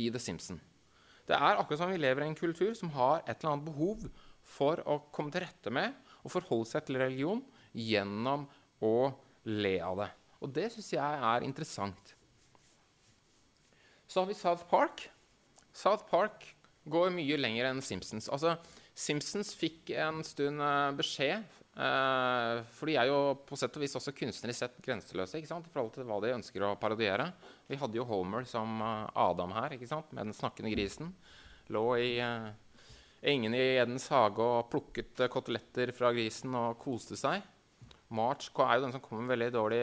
i 0.00 0.08
The 0.10 0.22
Simpsons. 0.22 0.62
Det 1.24 1.36
er 1.36 1.56
akkurat 1.56 1.80
som 1.80 1.92
vi 1.92 2.00
lever 2.00 2.24
i 2.24 2.28
en 2.28 2.36
kultur 2.36 2.74
som 2.76 2.90
har 2.96 3.22
et 3.24 3.38
eller 3.38 3.54
annet 3.54 3.68
behov 3.68 4.02
for 4.44 4.80
å 4.84 4.98
komme 5.14 5.32
til 5.32 5.44
rette 5.44 5.72
med 5.72 5.94
og 6.22 6.32
forholde 6.32 6.68
seg 6.68 6.84
til 6.84 6.98
religion 7.00 7.40
gjennom 7.72 8.44
å 8.84 8.96
le 9.48 9.78
av 9.84 10.02
det. 10.02 10.10
Og 10.44 10.52
det 10.52 10.66
syns 10.74 10.92
jeg 10.92 11.22
er 11.32 11.46
interessant. 11.46 12.12
Så 14.08 14.20
har 14.20 14.28
vi 14.28 14.36
South 14.36 14.68
Park. 14.68 15.06
South 15.72 16.04
Park 16.10 16.44
går 16.84 17.12
mye 17.14 17.38
lenger 17.40 17.70
enn 17.70 17.80
Simpsons. 17.84 18.28
Altså, 18.28 18.58
Simpsons 18.94 19.50
fikk 19.58 19.90
en 19.98 20.22
stund 20.22 20.62
uh, 20.62 20.94
beskjed 20.94 21.42
uh, 21.74 22.62
For 22.70 22.86
de 22.86 22.94
er 23.00 23.08
jo 23.10 23.18
på 23.42 23.58
sett 23.58 23.74
og 23.74 23.82
vis 23.82 23.96
også 23.98 24.14
kunstnerisk 24.14 24.60
sett 24.62 24.76
grenseløse 24.84 25.40
i 25.40 25.48
forhold 25.48 25.90
til 25.96 26.06
hva 26.06 26.20
de 26.22 26.34
ønsker 26.36 26.62
å 26.62 26.76
parodiere. 26.78 27.32
Vi 27.66 27.78
hadde 27.80 27.98
jo 27.98 28.06
Homer 28.06 28.46
som 28.46 28.78
uh, 28.78 29.10
Adam 29.18 29.56
her, 29.56 29.74
med 29.74 30.20
den 30.20 30.36
snakkende 30.36 30.70
grisen. 30.74 31.10
Lå 31.74 31.84
i 31.98 32.12
engene 33.24 33.56
i 33.56 33.76
Edens 33.80 34.06
hage 34.12 34.44
og 34.44 34.68
plukket 34.70 35.24
koteletter 35.32 35.94
fra 35.96 36.12
grisen 36.12 36.54
og 36.60 36.76
koste 36.82 37.16
seg. 37.18 37.42
March 38.14 38.50
er 38.60 38.76
jo 38.76 38.84
den 38.84 38.92
som 38.94 39.02
kommer 39.02 39.32
veldig 39.32 39.48
dårlig 39.54 39.80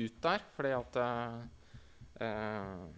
ut 0.00 0.16
der, 0.24 0.46
fordi 0.56 0.72
at 0.74 0.96
uh, 1.04 2.88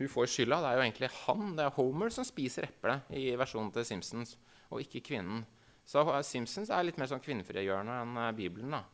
hun 0.00 0.10
får 0.10 0.30
skylda. 0.32 0.58
Det 0.62 0.70
er 0.70 0.78
jo 0.78 0.84
egentlig 0.86 1.10
han, 1.20 1.52
det 1.58 1.66
er 1.66 1.76
Homer, 1.76 2.10
som 2.10 2.26
spiser 2.26 2.66
eplet 2.66 3.12
i 3.14 3.28
versjonen 3.38 3.70
til 3.76 3.86
Simpsons, 3.86 4.34
og 4.70 4.82
ikke 4.82 5.02
kvinnen. 5.10 5.44
Så 5.84 6.04
Simpsons 6.24 6.72
er 6.72 6.86
litt 6.86 6.98
mer 7.00 7.10
sånn 7.10 7.22
kvinnefrigjørende 7.24 8.00
enn 8.02 8.36
Bibelen. 8.36 8.72
da. 8.72 8.84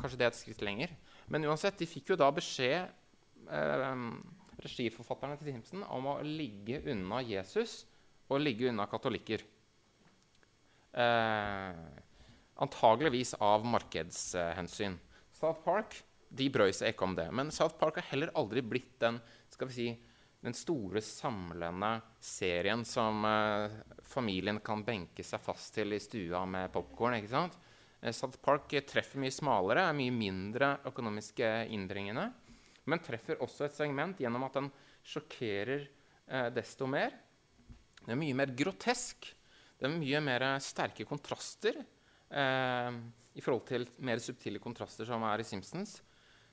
kanskje 0.00 0.18
det 0.18 0.26
er 0.26 0.32
et 0.32 0.38
skritt 0.38 0.62
lenger. 0.66 0.94
Men 1.30 1.46
uansett, 1.46 1.78
de 1.78 1.86
fikk 1.86 2.10
jo 2.10 2.16
da 2.18 2.30
beskjed, 2.34 2.90
regiforfatterne 4.64 5.38
til 5.38 5.52
Simpson, 5.52 5.84
om 5.86 6.08
å 6.10 6.20
ligge 6.24 6.80
unna 6.90 7.20
Jesus 7.22 7.84
og 8.30 8.42
ligge 8.42 8.70
unna 8.70 8.86
katolikker. 8.90 9.44
Eh, 10.94 11.84
antageligvis 12.64 13.34
av 13.42 13.64
markedshensyn. 13.66 14.98
South 15.34 15.62
Park 15.64 15.98
de 16.34 16.48
brøy 16.50 16.72
seg 16.74 16.94
ikke 16.94 17.06
om 17.06 17.16
det. 17.18 17.26
Men 17.34 17.52
South 17.54 17.76
Park 17.78 17.98
har 18.00 18.08
heller 18.12 18.32
aldri 18.38 18.62
blitt 18.64 18.96
den, 19.02 19.20
skal 19.52 19.70
vi 19.70 19.74
si, 19.76 19.88
den 20.44 20.54
store, 20.56 21.00
samlende 21.00 21.94
serien 22.20 22.84
som 22.84 23.24
eh, 23.24 23.76
familien 24.04 24.60
kan 24.64 24.84
benke 24.84 25.24
seg 25.24 25.40
fast 25.40 25.72
til 25.78 25.96
i 25.96 26.00
stua 26.02 26.44
med 26.44 26.72
popkorn. 26.74 27.16
Eh, 27.16 28.12
South 28.12 28.40
Park 28.44 28.74
treffer 28.84 29.22
mye 29.22 29.32
smalere, 29.32 29.88
er 29.88 29.96
mye 29.96 30.12
mindre 30.12 30.74
økonomisk 30.90 31.40
innbringende. 31.44 32.28
Men 32.84 33.00
treffer 33.00 33.40
også 33.40 33.64
et 33.66 33.76
segment 33.76 34.20
gjennom 34.20 34.44
at 34.44 34.58
den 34.58 34.70
sjokkerer 35.04 35.86
eh, 36.28 36.48
desto 36.52 36.88
mer. 36.90 37.14
Det 38.04 38.12
er 38.12 38.20
mye 38.20 38.36
mer 38.36 38.52
grotesk. 38.56 39.30
Det 39.78 39.88
er 39.88 39.96
mye 39.96 40.20
mer 40.24 40.46
sterke 40.62 41.06
kontraster 41.08 41.80
eh, 41.80 42.90
i 43.34 43.42
forhold 43.44 43.64
til 43.68 43.88
mer 44.04 44.20
subtile 44.22 44.60
kontraster 44.62 45.08
som 45.08 45.24
er 45.26 45.40
i 45.40 45.48
Simpsons. 45.48 45.96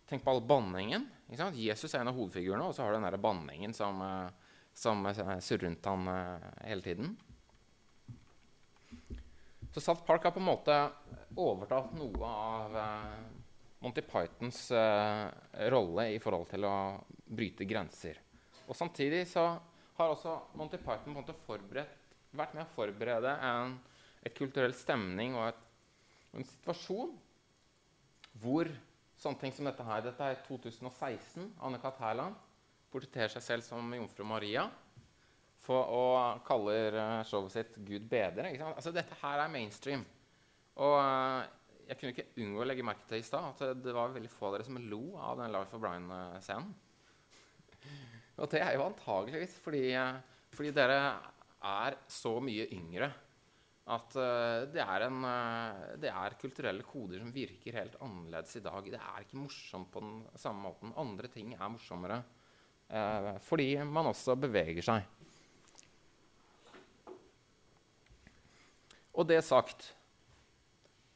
Tenk 0.10 0.24
på 0.24 0.31
all 0.31 0.41
banningen. 0.41 1.08
Jesus 1.53 1.93
er 1.93 2.01
en 2.01 2.12
av 2.12 2.17
hovedfigurene, 2.17 2.67
og 2.67 2.75
så 2.75 2.84
har 2.84 2.91
du 2.91 3.00
den 3.00 3.08
der 3.08 3.22
banningen 3.22 3.74
som, 3.74 4.01
eh, 4.01 4.55
som 4.74 5.05
eh, 5.05 5.39
surrer 5.39 5.67
rundt 5.67 5.86
han 5.86 6.08
eh, 6.12 6.48
hele 6.67 6.81
tiden. 6.81 7.13
Så 9.72 9.81
South 9.81 10.03
Park 10.05 10.24
har 10.27 10.36
på 10.36 10.41
en 10.41 10.50
måte 10.50 10.77
overtatt 11.39 11.93
noe 11.96 12.27
av 12.27 12.74
Monty 13.79 14.01
Pythons 14.03 14.65
rolle 15.72 16.10
i 16.12 16.17
forhold 16.20 16.50
til 16.51 16.67
å 16.67 16.74
bryte 17.24 17.63
grenser. 17.63 18.20
Og 18.67 18.75
samtidig 18.75 19.24
så 19.31 19.46
har 19.96 20.12
også 20.12 20.34
Monty 20.60 20.75
Python 20.75 21.15
på 21.15 21.22
en 21.22 21.22
måte 21.22 21.86
vært 22.36 22.58
med 22.58 22.65
å 22.65 22.74
forberede 22.75 23.31
en 23.48 23.79
et 24.22 24.38
kulturell 24.38 24.74
stemning 24.77 25.36
og, 25.38 25.50
et, 25.50 25.67
en 26.38 26.48
situasjon 26.48 27.13
hvor 28.41 28.70
sånne 29.22 29.42
ting 29.42 29.54
som 29.54 29.68
dette 29.70 29.86
her 29.86 30.01
Dette 30.06 30.30
er 30.34 30.40
2016. 30.48 31.51
Anne-Kat. 31.62 32.00
Hærland 32.01 32.38
portretterer 32.92 33.32
seg 33.32 33.46
selv 33.46 33.66
som 33.66 33.94
jomfru 33.96 34.25
Maria 34.28 34.66
for, 35.62 35.86
og 35.94 36.42
kaller 36.48 36.98
uh, 36.98 37.22
showet 37.28 37.54
sitt 37.54 37.78
'Gud 37.86 38.10
bedre'. 38.10 38.50
Altså, 38.74 38.92
dette 38.92 39.16
her 39.22 39.44
er 39.44 39.51
mainstream. 39.54 40.04
Og 40.82 40.98
uh, 40.98 41.46
jeg 41.88 42.00
kunne 42.00 42.13
ikke 42.16 42.42
unngå 42.42 42.63
å 42.63 42.68
legge 42.68 42.86
merke 42.88 43.08
til 43.08 43.22
i 43.22 43.25
stad 43.25 43.51
at 43.51 43.62
det, 43.62 43.86
det 43.86 43.94
var 43.96 44.13
veldig 44.16 44.32
få 44.32 44.50
av 44.50 44.56
dere 44.56 44.68
som 44.68 44.80
lo 44.92 45.01
av 45.20 45.42
den 45.42 45.54
Life 45.54 45.75
of 45.75 45.84
Brian-scenen. 45.84 46.72
Og 48.42 48.48
det 48.51 48.62
er 48.63 48.78
jo 48.78 48.86
antageligvis 48.86 49.58
fordi, 49.62 49.82
eh, 50.00 50.46
fordi 50.56 50.72
dere 50.74 51.01
er 51.62 51.98
så 52.10 52.32
mye 52.42 52.70
yngre 52.74 53.12
at 53.89 54.13
uh, 54.13 54.67
det, 54.69 54.81
er 54.83 55.07
en, 55.07 55.23
uh, 55.25 55.95
det 56.01 56.11
er 56.13 56.38
kulturelle 56.41 56.85
koder 56.85 57.21
som 57.21 57.31
virker 57.33 57.79
helt 57.79 57.97
annerledes 58.03 58.59
i 58.59 58.63
dag. 58.65 58.91
Det 58.93 59.00
er 59.00 59.23
ikke 59.25 59.39
morsomt 59.41 59.89
på 59.93 60.03
den 60.03 60.19
samme 60.38 60.67
måten. 60.67 60.93
Andre 61.01 61.31
ting 61.33 61.55
er 61.55 61.73
morsommere 61.73 62.21
uh, 62.91 63.33
fordi 63.41 63.73
man 63.81 64.11
også 64.11 64.38
beveger 64.39 64.85
seg. 64.85 65.09
Og 69.11 69.27
det 69.27 69.41
sagt 69.43 69.91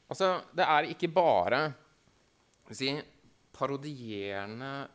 Altså, 0.06 0.36
det 0.54 0.62
er 0.62 0.86
ikke 0.86 1.08
bare 1.10 1.58
si, 2.70 2.92
parodierende 3.50 4.86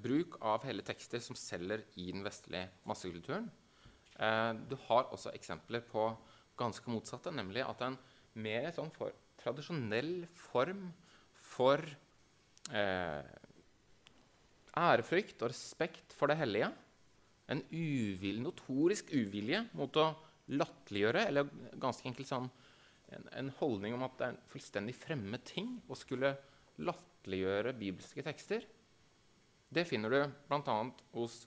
bruk 0.00 0.38
av 0.44 0.64
hele 0.64 0.84
tekster 0.84 1.20
som 1.20 1.36
selger 1.36 1.82
i 2.00 2.10
den 2.12 2.24
vestlige 2.24 2.68
massekulturen. 2.88 3.48
Eh, 4.18 4.52
du 4.68 4.76
har 4.88 5.08
også 5.14 5.32
eksempler 5.36 5.84
på 5.86 6.10
ganske 6.58 6.90
motsatte, 6.90 7.32
nemlig 7.34 7.64
at 7.64 7.82
en 7.86 7.98
mer 8.38 8.70
sånn 8.74 8.90
for 8.94 9.14
tradisjonell 9.38 10.26
form 10.36 10.88
for 11.48 11.82
eh, 12.74 13.28
ærefrykt 14.78 15.42
og 15.42 15.52
respekt 15.52 16.14
for 16.16 16.30
det 16.30 16.38
hellige, 16.40 16.70
en 17.48 17.62
uvil, 17.72 18.42
notorisk 18.44 19.12
uvilje 19.16 19.62
mot 19.78 19.94
å 19.96 20.10
latterliggjøre, 20.52 21.24
eller 21.30 21.48
ganske 21.80 22.08
enkelt 22.08 22.28
sånn 22.28 22.48
en, 23.14 23.28
en, 23.32 23.50
holdning 23.60 23.96
om 23.96 24.04
at 24.04 24.18
det 24.18 24.26
er 24.26 24.34
en 24.34 24.42
fullstendig 24.50 24.94
fremmed 24.96 25.44
ting 25.48 25.78
å 25.88 25.96
skulle 25.96 26.34
latterliggjøre 26.84 27.72
bibelske 27.78 28.24
tekster. 28.24 28.66
Det 29.68 29.84
finner 29.88 30.12
du 30.12 30.20
bl.a. 30.48 30.76
hos 31.14 31.40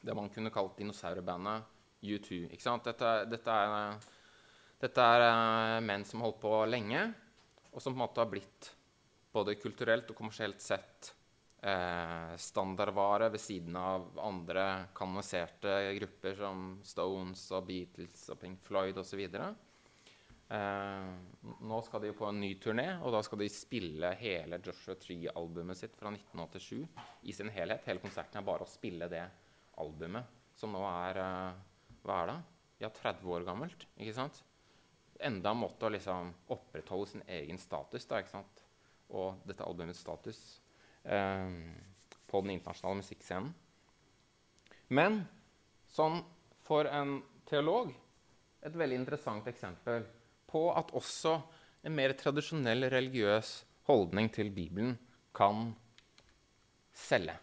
det 0.00 0.16
man 0.16 0.30
kunne 0.32 0.52
kalt 0.52 0.76
dinosaurbandet 0.80 1.79
U2. 2.02 2.42
Dette, 2.84 3.14
dette, 3.30 3.56
er, 3.56 4.10
dette 4.80 5.08
er 5.14 5.26
uh, 5.28 5.78
menn 5.84 6.04
som 6.08 6.20
har 6.20 6.30
holdt 6.30 6.42
på 6.42 6.54
lenge, 6.70 7.06
og 7.70 7.80
som 7.80 7.94
på 7.94 7.98
en 8.00 8.04
måte 8.04 8.22
har 8.22 8.30
blitt 8.30 8.72
både 9.30 9.54
kulturelt 9.60 10.10
og 10.10 10.18
kommersielt 10.18 10.62
sett 10.62 11.12
eh, 11.62 12.36
standardvare 12.36 13.28
ved 13.30 13.40
siden 13.40 13.76
av 13.76 14.18
andre 14.18 14.66
kanoniserte 14.96 15.74
grupper 15.98 16.34
som 16.38 16.70
Stones 16.86 17.44
og 17.54 17.66
Beatles 17.68 18.24
og 18.32 18.40
Pink 18.40 18.62
Floyd 18.66 18.98
osv. 18.98 19.22
Eh, 20.50 21.10
nå 21.70 21.80
skal 21.86 22.02
de 22.02 22.12
på 22.16 22.26
en 22.26 22.40
ny 22.42 22.54
turné, 22.62 22.88
og 23.04 23.14
da 23.14 23.22
skal 23.22 23.44
de 23.44 23.50
spille 23.54 24.14
hele 24.18 24.58
Joshua 24.64 24.98
Tree-albumet 24.98 25.78
sitt 25.78 25.96
fra 25.98 26.10
1987 26.10 26.82
i 27.30 27.36
sin 27.36 27.52
helhet. 27.54 27.86
Hele 27.86 28.02
konserten 28.02 28.40
er 28.40 28.48
bare 28.50 28.66
å 28.66 28.70
spille 28.70 29.10
det 29.12 29.26
albumet, 29.80 30.38
som 30.58 30.74
nå 30.74 30.82
er 30.90 31.22
eh, 31.22 31.66
Hva 32.04 32.22
er 32.22 32.30
det? 32.32 32.38
Ja, 32.80 32.90
30 32.94 33.28
år 33.34 33.44
gammelt. 33.44 33.86
ikke 33.96 34.16
sant? 34.16 34.42
Enda 35.20 35.52
en 35.52 35.60
måte 35.60 35.84
å 35.84 35.92
liksom 35.92 36.32
opprettholde 36.48 37.10
sin 37.10 37.24
egen 37.28 37.58
status 37.60 38.06
da, 38.08 38.22
ikke 38.22 38.38
sant? 38.38 38.66
og 39.10 39.40
dette 39.42 39.66
albumets 39.66 39.98
status 40.04 40.38
eh, 41.02 41.50
på 42.30 42.42
den 42.44 42.52
internasjonale 42.54 43.00
musikkscenen. 43.00 43.50
Men 44.94 45.20
sånn 45.90 46.20
for 46.62 46.86
en 46.86 47.18
teolog 47.48 47.90
et 48.62 48.76
veldig 48.76 49.00
interessant 49.00 49.46
eksempel 49.50 50.06
på 50.50 50.68
at 50.76 50.92
også 50.96 51.36
en 51.86 51.94
mer 51.96 52.14
tradisjonell 52.18 52.86
religiøs 52.92 53.52
holdning 53.88 54.28
til 54.34 54.50
Bibelen 54.54 54.96
kan 55.34 55.70
selge. 56.94 57.36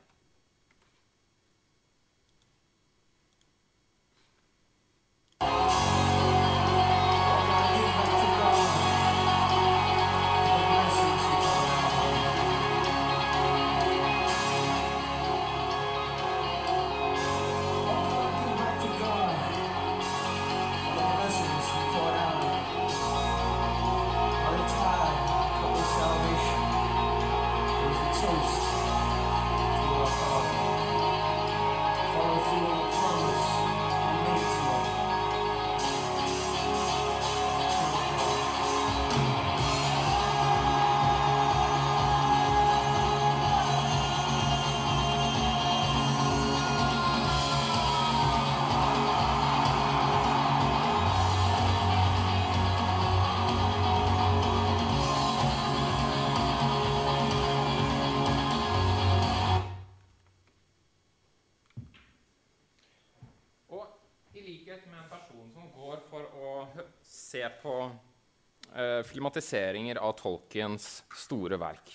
Filmatiseringer 69.08 70.00
av 70.04 70.15
Tolkiens 70.19 70.89
store 71.15 71.60
verk. 71.62 71.93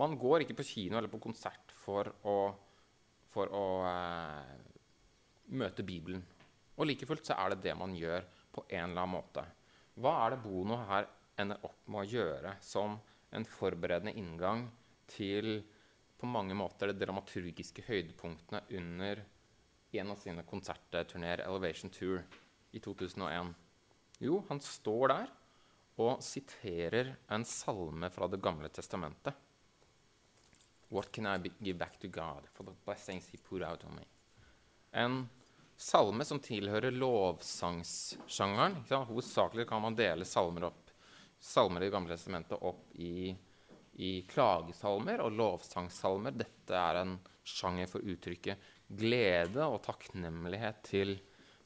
Man 0.00 0.16
går 0.18 0.44
ikke 0.44 0.56
på 0.58 0.66
kino 0.66 0.98
eller 0.98 1.12
på 1.12 1.20
konsert 1.22 1.72
for 1.82 2.08
å, 2.28 2.36
for 3.32 3.52
å 3.52 3.64
eh, 3.88 4.52
møte 5.58 5.84
Bibelen. 5.86 6.22
Og 6.78 6.88
like 6.88 7.08
fullt 7.08 7.28
så 7.28 7.36
er 7.38 7.52
det 7.52 7.66
det 7.68 7.74
man 7.78 7.96
gjør 7.96 8.24
på 8.52 8.64
en 8.68 8.90
eller 8.90 9.02
annen 9.02 9.16
måte. 9.16 9.44
Hva 10.00 10.14
er 10.24 10.34
det 10.34 10.42
Bono 10.44 10.78
her 10.88 11.08
ender 11.40 11.60
opp 11.66 11.88
med 11.88 12.04
å 12.04 12.08
gjøre 12.08 12.56
som 12.64 12.96
en 13.32 13.46
forberedende 13.48 14.14
inngang 14.18 14.66
til 15.10 15.60
på 16.20 16.28
mange 16.30 16.54
måter 16.56 16.92
de 16.92 17.00
dramaturgiske 17.00 17.84
høydepunktene 17.88 18.62
under 18.78 19.22
en 19.92 20.12
av 20.14 20.20
sine 20.20 20.44
konsertturneer, 20.48 21.42
Elevation 21.44 21.92
Tour, 21.92 22.22
i 22.72 22.80
2001? 22.80 23.54
Jo, 24.22 24.42
han 24.48 24.60
står 24.60 25.12
der 25.12 25.30
og 26.00 26.22
siterer 26.24 27.14
en 27.32 27.44
salme 27.44 28.08
fra 28.10 28.28
Det 28.28 28.40
gamle 28.42 28.68
testamentet. 28.72 29.34
What 30.92 31.12
can 31.12 31.26
I 31.26 31.50
give 31.58 31.78
back 31.78 31.98
to 32.00 32.08
God 32.08 32.48
for 32.52 32.64
the 32.64 32.74
blessings 32.84 33.28
he 33.32 33.38
put 33.38 33.62
out 33.62 33.84
on 33.84 33.94
me? 33.96 34.04
En 34.92 35.28
salme 35.76 36.24
som 36.24 36.40
tilhører 36.40 36.92
lovsangssjangeren. 36.92 38.76
Hovedsakelig 39.08 39.66
kan 39.68 39.82
man 39.82 39.96
dele 39.96 40.24
salmer, 40.28 40.68
opp, 40.68 40.92
salmer 41.40 41.80
i 41.80 41.88
Det 41.88 41.94
gamle 41.94 42.16
testamentet 42.16 42.60
opp 42.60 42.92
i, 42.94 43.32
i 44.04 44.12
klagesalmer 44.28 45.24
og 45.24 45.32
lovsangssalmer. 45.38 46.36
Dette 46.36 46.76
er 46.76 47.00
en 47.02 47.16
sjanger 47.42 47.88
for 47.90 48.04
uttrykket 48.04 48.70
glede 48.92 49.64
og 49.64 49.80
takknemlighet 49.86 50.82
til, 50.84 51.16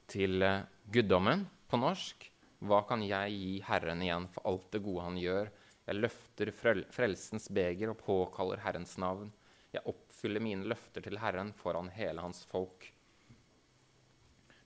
til 0.06 0.42
uh, 0.46 0.62
guddommen 0.92 1.46
på 1.70 1.78
norsk. 1.80 2.28
Hva 2.66 2.80
kan 2.88 3.02
jeg 3.04 3.34
gi 3.34 3.54
Herren 3.66 4.02
igjen 4.04 4.28
for 4.32 4.46
alt 4.48 4.68
det 4.72 4.82
gode 4.84 5.06
han 5.06 5.18
gjør? 5.20 5.50
Jeg 5.86 6.00
løfter 6.00 6.50
frelsens 6.54 7.50
beger 7.54 7.92
og 7.92 8.00
påkaller 8.02 8.62
Herrens 8.64 8.96
navn. 8.98 9.30
Jeg 9.74 9.84
oppfyller 9.86 10.42
mine 10.42 10.66
løfter 10.66 11.04
til 11.04 11.18
Herren 11.20 11.52
foran 11.58 11.90
hele 11.94 12.24
hans 12.24 12.42
folk. 12.48 12.88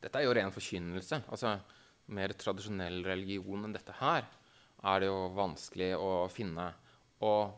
Dette 0.01 0.21
er 0.21 0.29
jo 0.29 0.37
ren 0.37 0.55
forkynnelse. 0.55 1.23
Altså, 1.29 1.59
mer 2.15 2.33
tradisjonell 2.39 3.03
religion 3.07 3.67
enn 3.67 3.75
dette 3.75 3.97
her 4.01 4.25
er 4.81 5.03
det 5.03 5.11
jo 5.11 5.27
vanskelig 5.37 5.91
å 6.01 6.13
finne. 6.33 6.71
Og 7.27 7.53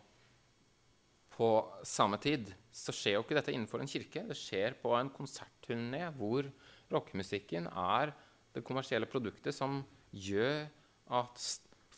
på 1.36 1.52
samme 1.86 2.18
tid 2.22 2.50
så 2.72 2.94
skjer 2.94 3.18
jo 3.18 3.22
ikke 3.24 3.38
dette 3.38 3.54
innenfor 3.54 3.82
en 3.82 3.90
kirke. 3.90 4.24
Det 4.26 4.38
skjer 4.38 4.74
på 4.82 4.94
en 4.98 5.12
konsertturné 5.12 6.08
hvor 6.16 6.48
rockemusikken 6.92 7.68
er 7.70 8.14
det 8.52 8.64
kommersielle 8.66 9.08
produktet 9.10 9.54
som 9.56 9.80
gjør 10.12 10.66
at 11.12 11.44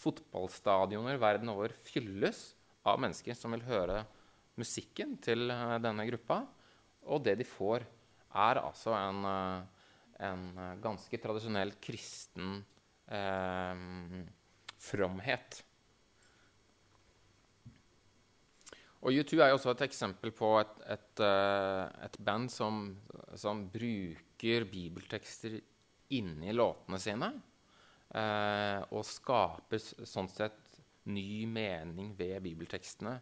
fotballstadioner 0.04 1.18
verden 1.20 1.50
over 1.52 1.74
fylles 1.86 2.52
av 2.86 3.00
mennesker 3.02 3.36
som 3.38 3.54
vil 3.54 3.64
høre 3.66 4.02
musikken 4.60 5.16
til 5.24 5.50
eh, 5.50 5.76
denne 5.82 6.06
gruppa. 6.08 6.42
Og 7.10 7.24
det 7.24 7.36
de 7.40 7.46
får, 7.48 7.84
er 8.34 8.60
altså 8.62 8.94
en, 8.96 9.20
eh, 9.28 9.84
en 10.28 10.44
ganske 10.82 11.20
tradisjonell 11.20 11.74
kristen 11.82 12.58
eh, 13.08 13.84
fromhet. 14.84 15.62
Og 19.04 19.12
U2 19.12 19.36
er 19.36 19.50
jo 19.52 19.58
også 19.58 19.74
et 19.74 19.82
eksempel 19.84 20.32
på 20.32 20.54
et, 20.62 20.78
et, 20.94 21.20
et 22.06 22.14
band 22.24 22.46
som, 22.48 22.86
som, 23.36 23.66
bruker 23.68 24.64
bibeltekster 24.64 25.58
inni 26.18 26.54
låtene 26.54 27.00
sine. 27.02 27.30
Eh, 28.14 28.80
og 28.94 29.06
skaper 29.08 29.80
sånn 29.80 30.30
sett 30.30 30.78
ny 31.10 31.44
mening 31.50 32.12
ved 32.16 32.38
bibeltekstene 32.44 33.14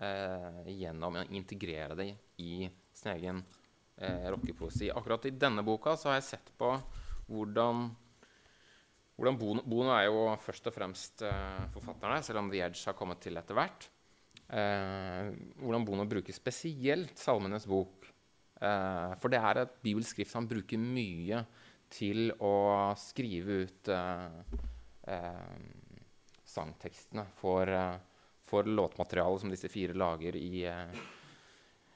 eh, 0.00 0.68
gjennom 0.76 1.18
å 1.20 1.26
integrere 1.36 1.98
det 1.98 2.10
i 2.42 2.66
sin 2.96 3.14
egen 3.16 3.46
rockepoesi. 3.96 4.90
Akkurat 4.92 5.24
i 5.24 5.30
denne 5.32 5.62
boka 5.64 5.94
så 5.96 6.10
har 6.10 6.18
jeg 6.18 6.26
sett 6.26 6.50
på 6.60 6.68
hvordan 7.32 7.86
hvordan 9.16 9.38
Bono, 9.40 9.86
er 9.94 10.10
jo 10.10 10.26
først 10.36 10.66
og 10.68 10.74
fremst 10.76 11.22
forfatterne, 11.72 12.18
selv 12.20 12.42
om 12.42 12.50
The 12.52 12.60
Edge 12.66 12.82
har 12.84 12.96
kommet 12.98 13.22
til 13.24 13.40
etter 13.40 13.56
hvert 13.56 13.86
eh, 14.52 15.30
hvordan 15.60 15.86
Bono 15.86 16.06
bruker 16.08 16.34
spesielt 16.34 17.18
Salmenes 17.18 17.66
bok. 17.68 18.06
Eh, 18.60 19.14
for 19.20 19.32
det 19.32 19.40
er 19.42 19.62
et 19.62 19.78
bibelsk 19.84 20.16
skrift 20.16 20.36
han 20.36 20.48
bruker 20.48 20.80
mye 20.80 21.42
til 21.92 22.30
å 22.42 22.54
skrive 22.98 23.62
ut 23.64 23.92
eh, 23.94 24.30
eh 25.12 25.72
sangtekstene 26.46 27.24
for, 27.34 27.68
eh, 27.68 27.96
for 28.46 28.68
låtmaterialet 28.70 29.42
som 29.42 29.50
disse 29.50 29.68
fire 29.68 29.96
lager 29.98 30.36
i, 30.38 30.62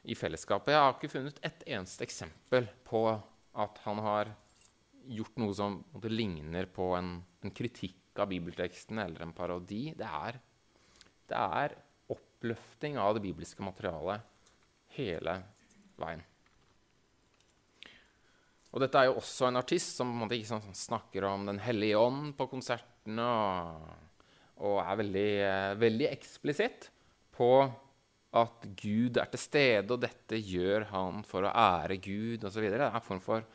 i 0.03 0.15
fellesskapet. 0.19 0.75
Jeg 0.75 0.83
har 0.83 0.97
ikke 0.97 1.13
funnet 1.13 1.39
ett 1.47 1.63
eneste 1.71 2.05
eksempel 2.05 2.67
på 2.85 3.05
at 3.55 3.79
han 3.85 4.03
har 4.03 4.33
gjort 5.07 5.39
noe 5.41 5.55
som 5.57 5.79
ligner 6.11 6.69
på 6.71 6.91
en, 6.99 7.15
en, 7.43 7.55
kritikk 7.55 8.19
av 8.21 8.31
bibelteksten 8.31 8.99
eller 8.99 9.25
en 9.25 9.35
parodi. 9.37 9.93
Det 9.97 10.07
er, 10.07 10.41
det 11.31 11.39
er 11.63 11.77
oppløfting 12.11 12.99
av 13.01 13.17
det 13.17 13.25
bibelske 13.25 13.65
materialet 13.65 14.27
hele 14.97 15.39
veien. 16.01 16.27
Og 18.71 18.83
dette 18.85 19.01
er 19.01 19.09
jo 19.09 19.19
også 19.19 19.49
en 19.49 19.59
artist 19.59 19.99
som 19.99 20.13
måte, 20.15 20.37
liksom, 20.39 20.63
snakker 20.77 21.27
om 21.27 21.49
Den 21.49 21.59
hellige 21.63 21.99
ånd 21.99 22.35
på 22.39 22.47
konsertene. 22.53 23.27
Og, 23.27 24.09
og 24.67 24.81
er 24.85 25.01
veldig, 25.01 25.29
eh, 25.47 25.79
veldig 25.81 26.11
eksplisitt 26.13 26.91
på 27.35 27.51
at 28.37 28.67
Gud 28.79 29.19
er 29.19 29.31
til 29.33 29.43
stede, 29.43 29.89
og 29.91 30.03
dette 30.05 30.39
gjør 30.39 30.87
han 30.93 31.25
for 31.27 31.47
å 31.47 31.51
ære 31.51 31.99
Gud 32.03 32.45
osv. 32.47 32.63
Det 32.63 32.79
er 32.79 32.87
en 32.87 33.03
form 33.03 33.23
for, 33.25 33.47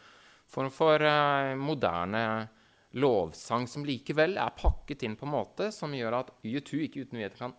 form 0.51 0.71
for 0.73 0.99
uh, 0.99 1.54
moderne 1.56 2.23
lovsang 2.99 3.69
som 3.71 3.86
likevel 3.88 4.38
er 4.39 4.56
pakket 4.56 5.06
inn 5.08 5.15
på 5.19 5.28
en 5.28 5.36
måte 5.36 5.69
som 5.75 5.95
gjør 5.95 6.19
at 6.21 6.34
U2 6.43 6.86
ikke 6.86 7.06
uten 7.06 7.19
videre 7.19 7.39
kan 7.39 7.56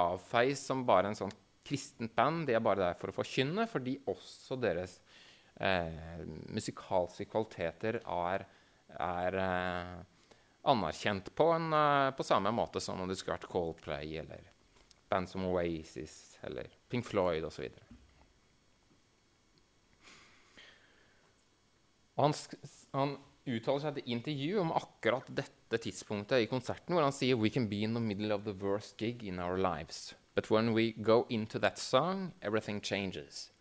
avfeies 0.00 0.60
som 0.68 0.84
bare 0.88 1.10
en 1.10 1.18
sånn 1.18 1.32
kristent 1.64 2.14
band. 2.16 2.46
De 2.48 2.56
er 2.56 2.64
bare 2.64 2.84
der 2.88 3.00
for 3.00 3.12
å 3.12 3.16
forkynne, 3.16 3.66
fordi 3.70 3.98
også 4.10 4.58
deres 4.60 4.98
eh, 5.62 6.24
musikalske 6.52 7.26
kvaliteter 7.30 8.00
er, 8.02 8.46
er 8.98 9.38
eh, 9.42 9.94
anerkjent 10.72 11.32
på, 11.34 11.48
en, 11.54 11.72
eh, 11.72 12.10
på, 12.16 12.26
samme 12.26 12.52
måte 12.54 12.80
som 12.80 13.00
om 13.00 13.10
det 13.10 13.18
skulle 13.20 13.38
vært 13.38 13.50
Coldplay 13.52 14.16
eller 14.22 14.50
band 15.12 15.30
som 15.30 15.46
Oasis 15.46 16.38
eller 16.42 16.70
Pink 16.88 17.06
Floyd 17.06 17.44
osv. 17.44 17.68
Han, 22.20 22.34
han 22.92 23.16
uttaler 23.48 23.82
seg 23.82 23.96
til 23.98 24.12
intervju 24.14 24.58
om 24.62 24.74
akkurat 24.76 25.30
dette 25.32 25.80
tidspunktet 25.80 26.44
i 26.44 26.50
konserten, 26.50 26.94
hvor 26.94 27.06
han 27.06 27.14
sier 27.14 27.40
«We 27.40 27.50
can 27.50 27.68
be 27.70 27.80
in 27.86 27.96
the 27.96 28.02
middle 28.02 28.34
of 28.34 28.44
the 28.44 28.54
worst 28.54 28.98
gig 29.00 29.24
in 29.24 29.40
our 29.40 29.56
lives. 29.58 30.14
But 30.34 30.50
when 30.50 30.72
we 30.72 30.92
go 30.92 31.26
into 31.28 31.58
that 31.58 31.78
song, 31.78 32.32
everything 32.40 32.80
changes. 32.80 33.51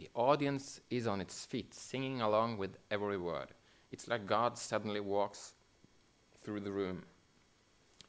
The 0.00 0.08
audience 0.14 0.80
is 0.88 1.06
on 1.06 1.20
its 1.20 1.44
feet, 1.44 1.74
singing 1.74 2.22
along 2.22 2.56
with 2.56 2.78
every 2.90 3.18
word. 3.18 3.48
It's 3.92 4.08
like 4.08 4.24
God 4.26 4.56
suddenly 4.56 4.98
walks 4.98 5.52
through 6.42 6.60
the 6.60 6.72
room. 6.72 7.02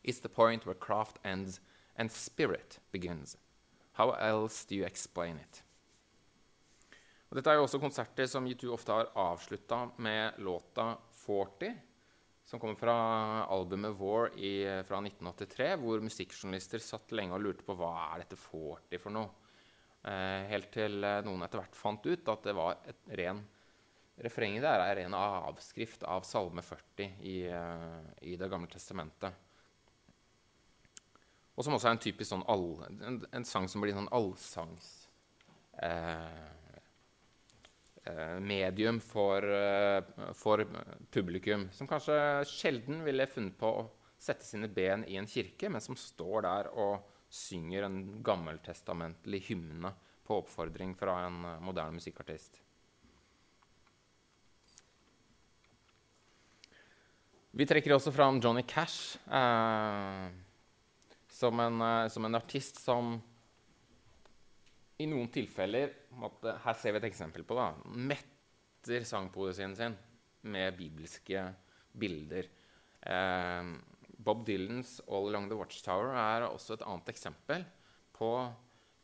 It's 0.01 0.19
the 0.19 0.29
point 0.29 0.65
where 0.65 0.73
craft 0.73 1.19
ends 1.25 1.59
and 1.97 2.09
spirit 2.09 2.79
begins. 2.93 3.35
How 3.93 4.11
else 4.11 4.63
do 4.63 4.73
you 4.73 4.85
explain 4.85 5.35
it? 5.35 5.63
Og 7.29 7.35
dette 7.35 7.51
er 7.51 7.59
jo 7.59 7.67
også 7.67 7.79
konserter 7.83 8.27
som 8.27 8.47
U2 8.47 8.71
ofte 8.71 8.95
har 8.95 9.11
avslutta 9.15 9.89
med 9.97 10.39
låta 10.39 10.97
40, 11.25 11.75
som 12.45 12.59
kommer 12.59 12.79
fra 12.79 12.95
albumet 13.51 14.39
i, 14.39 14.63
fra 14.87 15.03
1983, 15.03 15.75
hvor 15.75 15.99
musikkjournalister 15.99 16.79
satt 16.79 17.11
lenge 17.11 17.35
og 17.35 17.43
lurte 17.43 17.67
på 17.67 17.75
hva 17.75 17.91
er 18.13 18.23
dette 18.23 18.39
40 18.39 18.95
for 19.03 19.11
noe. 19.19 19.40
Eh, 20.01 20.47
helt 20.49 20.71
til 20.73 21.03
eh, 21.05 21.19
noen 21.25 21.45
etter 21.45 21.61
hvert 21.61 21.77
fant 21.77 22.05
ut 22.05 22.31
at 22.33 22.47
det 22.47 22.55
var 22.57 22.79
et 22.89 23.11
ren 23.19 23.43
Refrenget 24.21 24.61
der 24.61 24.81
er 24.83 24.99
en 25.01 25.15
avskrift 25.17 26.03
av 26.05 26.25
Salme 26.27 26.61
40 26.61 27.23
i, 27.25 27.35
uh, 27.49 28.03
i 28.21 28.35
Det 28.37 28.49
gamle 28.51 28.69
testamentet. 28.69 29.33
Og 31.55 31.65
som 31.65 31.73
også 31.73 31.89
er 31.89 31.95
en 31.95 32.01
typisk 32.03 32.29
sånn 32.29 32.43
all, 32.51 32.67
en, 33.01 33.17
en 33.33 33.47
sang 33.47 33.65
som 33.71 33.81
blir 33.81 33.95
sånn 33.97 34.11
allsangs... 34.13 34.91
Eh, 35.81 36.61
Eh, 38.03 38.39
medium 38.39 38.99
for, 38.99 39.43
eh, 39.43 40.03
for, 40.33 40.65
publikum. 41.11 41.69
Som 41.71 41.87
kanskje 41.87 42.15
sjelden 42.49 43.03
ville 43.05 43.27
funnet 43.29 43.53
på 43.59 43.69
å 43.69 43.83
sette 44.17 44.45
sine 44.45 44.69
ben 44.73 45.05
i 45.05 45.19
en 45.21 45.29
kirke, 45.29 45.69
men 45.69 45.81
som 45.81 45.97
står 45.97 46.41
der 46.47 46.69
og 46.73 47.10
synger 47.31 47.87
en 47.87 48.01
gammeltestamentlig 48.23 49.41
hymne 49.47 49.93
på 50.27 50.41
oppfordring 50.41 50.93
fra 50.99 51.15
en 51.25 51.39
eh, 51.47 51.63
moderne 51.63 51.95
musikkartist. 51.95 52.59
Vi 57.51 57.67
trekker 57.67 57.95
også 57.95 58.13
fram 58.15 58.39
Johnny 58.43 58.63
Cash 58.67 59.17
eh, 59.27 60.29
som, 61.31 61.59
en, 61.59 61.83
som 62.11 62.27
en 62.27 62.39
artist 62.39 62.79
som 62.79 63.17
i 65.01 65.07
noen 65.09 65.31
tilfeller 65.33 65.95
måtte, 66.21 66.53
Her 66.63 66.77
ser 66.77 66.93
vi 66.93 67.01
et 67.01 67.09
eksempel 67.09 67.45
på 67.47 67.57
det. 67.57 67.69
Metter 68.11 69.05
sangpoesien 69.07 69.73
sin 69.77 69.95
med 70.51 70.77
bibelske 70.77 71.45
bilder. 71.97 72.49
Eh, 73.01 73.71
Bob 74.21 74.45
Dylans 74.45 74.99
'All 75.07 75.29
Along 75.29 75.49
the 75.49 75.57
Watchtower' 75.57 76.13
er 76.13 76.47
også 76.47 76.77
et 76.77 76.85
annet 76.85 77.09
eksempel 77.09 77.65
på, 78.13 78.29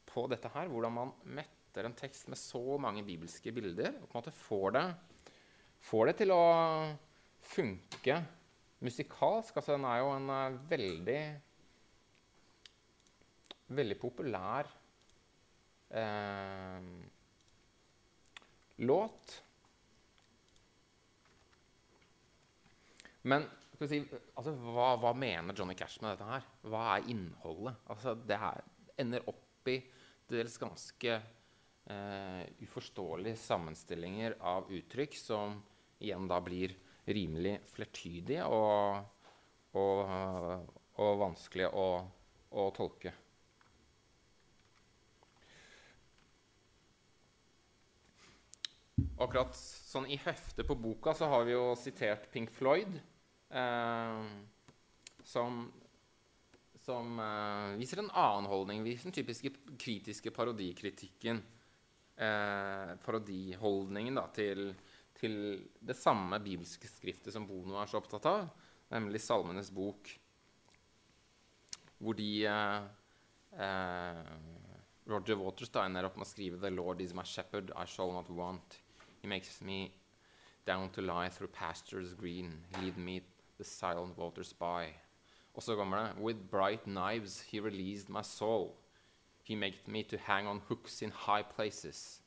på, 0.06 0.28
dette 0.30 0.52
her. 0.54 0.70
Hvordan 0.70 0.94
man 0.94 1.14
metter 1.24 1.86
en 1.86 1.98
tekst 1.98 2.30
med 2.30 2.38
så 2.38 2.78
mange 2.78 3.04
bibelske 3.06 3.52
bilder 3.52 3.98
og 4.02 4.08
på 4.08 4.18
en 4.18 4.22
måte 4.22 4.36
får 4.36 4.72
det, 4.78 4.86
får 5.90 6.06
det 6.10 6.16
til 6.22 6.34
å 6.36 6.46
funke 7.42 8.22
musikalsk. 8.86 9.58
Altså, 9.58 9.74
den 9.78 9.86
er 9.90 10.02
jo 10.04 10.14
en 10.14 10.30
uh, 10.30 10.70
veldig 10.70 11.22
veldig 13.68 13.98
populær 14.00 14.68
eh, 15.90 16.82
låt. 18.88 19.44
Men 23.28 23.48
si, 23.86 24.00
altså, 24.34 24.56
hva, 24.74 24.96
hva, 24.98 25.14
mener 25.14 25.54
Johnny 25.58 25.76
Cash 25.78 26.02
med 26.02 26.16
dette 26.16 26.30
her? 26.30 26.46
Hva 26.66 26.84
er 26.96 27.10
innholdet? 27.14 27.78
Altså, 27.94 28.16
det 28.18 28.40
her 28.42 28.64
ender 28.98 29.28
opp 29.30 29.70
i 29.70 29.78
dels 30.32 30.58
ganske 30.58 31.14
eh, 31.14 32.42
uforståelige 32.66 33.38
sammenstillinger 33.40 34.40
av 34.42 34.72
uttrykk 34.74 35.20
som 35.20 35.60
igjen 36.02 36.26
da 36.30 36.40
blir 36.44 36.74
rimelig 37.08 37.60
flertydige 37.70 38.48
og, 38.52 39.06
og, 39.78 40.02
og 41.00 41.22
vanskelig 41.22 41.70
å, 41.70 41.88
å 42.52 42.68
tolke. 42.76 43.14
Akkurat 49.18 49.56
sånn 49.58 50.06
i 50.14 50.18
heftet 50.22 50.68
på 50.68 50.76
boka 50.78 51.14
så 51.18 51.30
har 51.32 51.46
vi 51.48 51.56
jo 51.56 51.72
sitert 51.80 52.28
Pink 52.34 52.52
Floyd, 52.54 53.00
som, 55.24 55.72
som 56.82 57.20
eh, 57.20 57.78
viser 57.80 58.00
en 58.00 58.12
annen 58.12 58.50
holdning. 58.52 58.84
Viser 58.84 59.10
den 59.10 59.16
typiske 59.16 59.52
kritiske 59.80 60.32
parodikritikken. 60.32 61.42
Eh, 62.16 62.94
parodiholdningen 63.06 64.16
da, 64.18 64.28
til, 64.34 64.72
til, 65.20 65.36
det 65.80 65.98
samme 66.00 66.40
bibelske 66.42 66.90
skriftet 66.90 67.36
som 67.36 67.46
Bono 67.48 67.78
er 67.78 67.92
så 67.92 68.00
opptatt 68.00 68.26
av, 68.26 68.48
nemlig 68.90 69.22
Salmenes 69.22 69.70
bok, 69.70 70.10
hvor 72.02 72.18
de 72.18 72.32
eh, 72.48 72.88
Roger 75.08 75.38
Waterstein 75.38 75.96
er 75.96 76.08
oppe 76.08 76.18
opp 76.18 76.24
med 76.24 76.28
å 76.28 76.32
skrive 76.32 76.58
'The 76.58 76.74
Lord 76.74 77.06
is 77.06 77.14
my 77.14 77.24
shepherd, 77.24 77.70
I 77.78 77.86
shall 77.86 78.12
not 78.12 78.30
want'. 78.34 78.82
He 79.22 79.28
makes 79.28 79.62
me 79.62 79.92
down 80.66 80.90
to 80.90 81.02
lie 81.02 81.30
through 81.30 81.54
pastures 81.54 82.14
green, 82.14 82.66
lead 82.82 82.98
me 82.98 83.22
the 83.58 83.64
silent 83.64 84.18
Water 84.18 84.44
by. 84.60 84.94
Og 85.54 85.64
så 85.64 85.76
kommer 85.76 85.98
det 85.98 86.24
With 86.24 86.40
bright 86.52 86.84
knives 86.86 87.42
he 87.52 87.60
released 87.60 88.10
my 88.10 88.22
soul. 88.22 88.76
He 89.44 89.56
made 89.56 89.78
me 89.88 90.04
to 90.04 90.18
hang 90.18 90.48
on 90.48 90.62
hooks 90.68 91.02
in 91.02 91.12
high 91.12 91.44
places. 91.56 92.22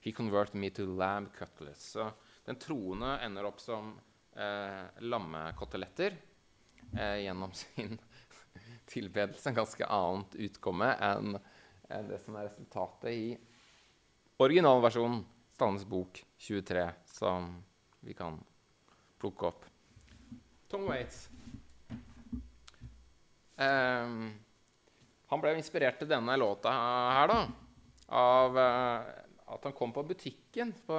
He 0.00 0.12
converted 0.12 0.54
me 0.54 0.70
to 0.70 0.86
lamb 0.86 1.30
cutlets. 1.38 1.84
Så 1.92 2.10
den 2.44 2.56
troende 2.56 3.18
ender 3.24 3.46
opp 3.48 3.60
som 3.60 3.94
eh, 4.36 4.82
lammekoteletter 5.00 6.16
eh, 6.98 7.16
gjennom 7.24 7.52
sin 7.60 7.98
tilbedelse. 8.86 9.48
En 9.48 9.54
ganske 9.54 9.86
annet 9.86 10.34
utkomme 10.48 10.90
enn 11.00 11.38
eh, 11.38 12.02
det 12.08 12.20
som 12.24 12.36
er 12.36 12.50
resultatet 12.50 13.10
i 13.14 13.36
originalversjonen, 14.44 15.22
Stannes 15.54 15.84
bok 15.86 16.18
23, 16.42 16.88
som 17.06 17.52
vi 18.02 18.16
kan 18.18 18.40
plukke 19.22 19.46
opp. 19.46 19.68
Tom 20.74 20.88
Waits. 20.90 21.28
Um, 23.54 24.32
han 25.30 25.42
ble 25.42 25.52
inspirert 25.54 26.00
til 26.00 26.08
denne 26.10 26.34
låta 26.34 26.72
her 27.14 27.30
da, 27.30 27.36
av 28.18 28.58
uh, 28.58 29.04
at 29.54 29.68
han 29.68 29.76
kom 29.78 29.94
på 29.94 30.02
butikken, 30.08 30.72
på 30.88 30.96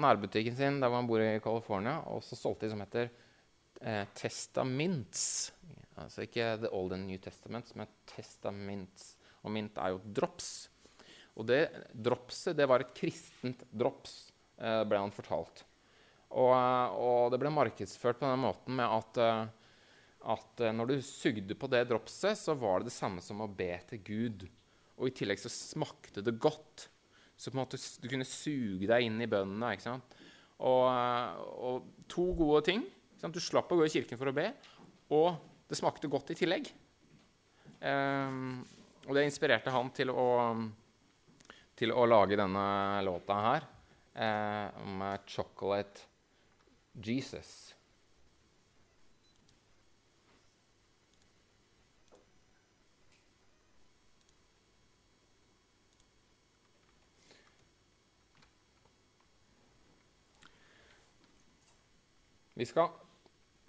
nærbutikken 0.00 0.56
sin 0.56 0.80
der 0.80 0.96
han 0.96 1.10
bor 1.10 1.20
i 1.20 1.36
California, 1.44 1.98
og 2.08 2.24
så 2.24 2.38
solgte 2.40 2.64
de 2.64 2.72
som 2.72 2.80
heter 2.80 3.12
uh, 3.82 4.06
Testaments. 4.16 5.26
Altså 6.00 6.24
ikke 6.24 6.48
The 6.64 6.72
Old 6.72 6.96
and 6.96 7.04
New 7.10 7.20
Testaments, 7.20 7.76
men 7.76 7.92
Testaments. 8.08 9.18
Og 9.44 9.52
mint 9.52 9.76
er 9.84 9.92
jo 9.92 10.00
drops. 10.16 10.50
Og 11.36 11.44
det 11.52 11.60
dropset 11.92 12.56
det 12.56 12.72
var 12.72 12.80
et 12.80 12.96
kristent 12.96 13.68
drops, 13.68 14.30
uh, 14.64 14.80
ble 14.88 15.04
han 15.04 15.12
fortalt. 15.12 15.66
Og, 16.34 16.50
og, 16.50 17.28
det 17.30 17.38
ble 17.38 17.52
markedsført 17.54 18.18
på 18.18 18.26
den 18.26 18.42
måten 18.42 18.74
med 18.74 18.90
at 18.90 19.20
at 20.24 20.62
eh, 20.64 20.74
når 20.74 20.90
du 20.90 20.96
sugde 21.04 21.56
på 21.58 21.68
det 21.72 21.84
dropset, 21.90 22.38
så 22.38 22.56
var 22.56 22.80
det 22.80 22.90
det 22.90 22.96
samme 22.96 23.22
som 23.24 23.42
å 23.44 23.50
be 23.50 23.72
til 23.90 24.02
Gud. 24.06 24.46
Og 24.96 25.10
i 25.10 25.14
tillegg 25.16 25.42
så 25.42 25.52
smakte 25.52 26.24
det 26.24 26.36
godt. 26.40 26.88
Så 27.36 27.50
på 27.50 27.58
en 27.58 27.64
måte 27.64 27.80
du 28.00 28.08
kunne 28.10 28.28
suge 28.28 28.88
deg 28.88 29.08
inn 29.08 29.20
i 29.20 29.28
bønnene. 29.30 29.74
ikke 29.74 29.88
sant? 29.88 30.16
Og, 30.64 30.84
eh, 30.88 31.42
og 31.68 32.06
to 32.10 32.30
gode 32.38 32.64
ting. 32.70 32.86
Du 33.24 33.40
slapp 33.40 33.72
å 33.72 33.78
gå 33.78 33.86
i 33.86 33.92
kirken 33.92 34.20
for 34.20 34.28
å 34.28 34.36
be, 34.36 34.50
og 35.16 35.38
det 35.70 35.78
smakte 35.78 36.10
godt 36.12 36.34
i 36.34 36.36
tillegg. 36.36 36.66
Um, 37.80 38.58
og 39.08 39.16
det 39.16 39.22
inspirerte 39.24 39.72
han 39.72 39.88
til 39.96 40.12
å, 40.12 40.26
til 41.72 41.94
å 41.96 42.04
lage 42.04 42.36
denne 42.36 42.64
låta 43.04 43.38
her 43.46 43.64
eh, 44.12 44.76
om 44.84 45.00
'Chocolate 45.24 46.04
Jesus'. 46.94 47.74
Vi 62.54 62.66
skal 62.66 62.92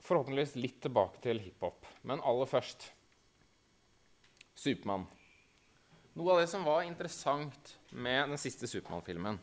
forhåpentligvis 0.06 0.54
litt 0.62 0.78
tilbake 0.86 1.18
til 1.24 1.42
hiphop, 1.42 1.88
men 2.06 2.22
aller 2.22 2.46
først 2.46 2.92
Supermann. 4.54 5.08
Noe 6.16 6.36
av 6.36 6.44
det 6.44 6.52
som 6.52 6.64
var 6.64 6.86
interessant 6.86 7.74
med 7.90 8.30
den 8.30 8.40
siste 8.40 8.70
Supermann-filmen, 8.70 9.42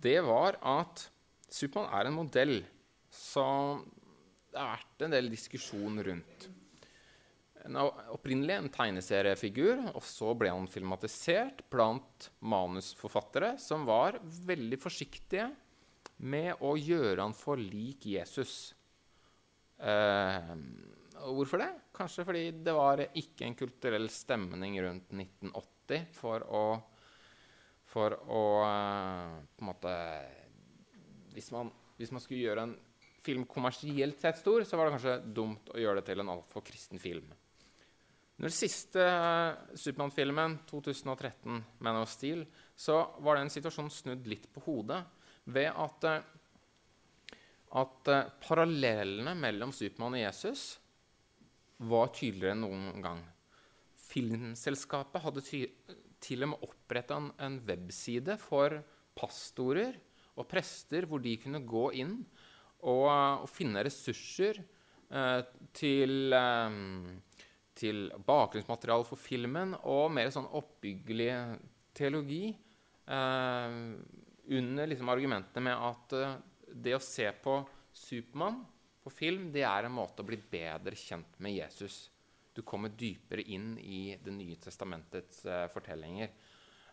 det 0.00 0.16
var 0.24 0.56
at 0.64 1.04
Supermann 1.52 1.92
er 1.92 2.08
en 2.08 2.16
modell 2.16 2.56
som 3.10 3.84
det 4.48 4.58
har 4.60 4.78
vært 4.78 5.04
en 5.04 5.14
del 5.14 5.28
diskusjon 5.32 6.02
rundt. 6.06 6.48
En 7.66 7.76
opprinnelig 8.14 8.54
en 8.54 8.70
tegneseriefigur, 8.72 9.82
og 9.92 10.04
så 10.06 10.32
ble 10.38 10.52
han 10.54 10.68
filmatisert 10.70 11.64
blant 11.72 12.30
manusforfattere 12.40 13.56
som 13.60 13.84
var 13.88 14.20
veldig 14.22 14.78
forsiktige 14.80 15.50
med 16.18 16.62
å 16.64 16.74
gjøre 16.78 17.26
han 17.26 17.36
for 17.36 17.60
lik 17.60 18.06
Jesus. 18.08 18.72
Eh, 19.78 20.54
hvorfor 21.28 21.62
det? 21.62 21.70
Kanskje 21.94 22.24
fordi 22.26 22.44
det 22.64 22.74
var 22.74 23.02
ikke 23.06 23.46
en 23.46 23.58
kulturell 23.58 24.08
stemning 24.10 24.78
rundt 24.82 25.12
1980 25.12 26.08
for 26.16 26.46
å, 26.48 26.64
for 27.86 28.16
å 28.16 28.44
eh, 28.66 29.38
på 29.54 29.64
en 29.64 29.70
måte 29.70 29.94
hvis 31.36 31.52
man, 31.54 31.70
hvis 31.98 32.10
man, 32.10 32.22
skulle 32.24 32.42
gjøre 32.42 32.64
en 32.66 32.76
film 33.28 33.44
kommersielt 33.48 34.20
sett 34.20 34.40
stor, 34.40 34.64
så 34.64 34.78
var 34.78 34.88
det 34.88 34.96
kanskje 34.96 35.18
dumt 35.36 35.70
å 35.74 35.78
gjøre 35.80 36.00
det 36.00 36.08
til 36.08 36.24
en 36.24 36.32
altfor 36.32 36.64
kristen 36.66 37.02
film. 37.02 37.28
Når 38.38 38.54
siste 38.54 39.02
uh, 39.02 39.74
Supermann-filmen, 39.74 40.60
2013, 40.70 41.62
'Man 41.82 42.02
of 42.04 42.10
Steel', 42.12 42.46
så 42.78 43.00
var 43.24 43.40
den 43.40 43.50
situasjonen 43.50 43.90
snudd 43.90 44.28
litt 44.30 44.46
på 44.54 44.62
hodet 44.68 45.00
ved 45.50 45.72
at, 45.72 46.04
eh, 46.06 47.38
at 47.80 48.10
uh, 48.14 48.28
parallellene 48.44 49.34
mellom 49.34 49.72
Supermann 49.74 50.14
og 50.14 50.22
Jesus 50.22 50.68
var 51.90 52.12
tydeligere 52.14 52.54
enn 52.54 52.62
noen 52.62 53.02
gang. 53.02 53.24
Filmselskapet 54.08 55.24
hadde 55.24 55.42
til 55.44 56.46
og 56.46 56.52
med 56.52 56.68
oppretta 56.68 57.18
en, 57.18 57.32
en, 57.42 57.58
webside 57.66 58.38
for 58.40 58.78
pastorer 59.18 59.98
og 60.38 60.46
prester, 60.46 61.08
hvor 61.10 61.18
de 61.22 61.34
kunne 61.42 61.64
gå 61.66 61.88
inn 61.98 62.20
og, 62.82 63.08
og 63.44 63.48
finne 63.50 63.82
ressurser 63.86 64.60
eh, 64.60 65.40
til, 65.74 66.32
eh, 66.36 66.78
til 67.78 68.06
bakgrunnsmateriale 68.28 69.08
for 69.08 69.20
filmen 69.20 69.74
og 69.82 70.08
mer 70.14 70.30
sånn 70.34 70.48
oppbyggelig 70.60 71.32
teologi. 71.98 72.56
eh, 73.08 73.76
under 74.48 74.86
liksom 74.86 75.08
argumentene 75.08 75.64
med 75.64 75.76
at 75.76 76.14
uh, 76.16 76.36
det 76.72 76.94
å 76.96 77.02
se 77.02 77.26
på 77.42 77.58
Supermann 77.92 78.62
på 79.02 79.12
film 79.12 79.48
det 79.52 79.64
er 79.66 79.88
en 79.88 79.96
måte 79.96 80.22
å 80.22 80.28
bli 80.28 80.38
bedre 80.50 80.96
kjent 80.96 81.36
med 81.44 81.56
Jesus. 81.58 82.08
Du 82.52 82.62
kommer 82.66 82.92
dypere 82.92 83.44
inn 83.54 83.76
i 83.78 84.16
Det 84.22 84.32
nye 84.34 84.56
testamentets 84.60 85.44
uh, 85.46 85.66
fortellinger. 85.72 86.32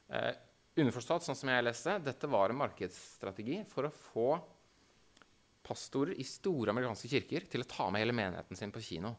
Eh, 0.06 0.34
underforstått, 0.78 1.26
sånn 1.26 1.38
som 1.40 1.50
jeg 1.50 1.66
leste, 1.66 1.96
dette 2.04 2.30
var 2.30 2.52
en 2.52 2.60
markedsstrategi 2.60 3.64
for 3.72 3.88
å 3.88 3.96
få 3.96 4.28
pastorer 5.66 6.14
i 6.20 6.28
store 6.28 6.74
amerikanske 6.74 7.10
kirker 7.12 7.48
til 7.50 7.66
å 7.66 7.70
ta 7.70 7.90
med 7.90 8.04
hele 8.04 8.16
menigheten 8.16 8.60
sin 8.60 8.74
på 8.74 8.84
kino. 8.86 9.16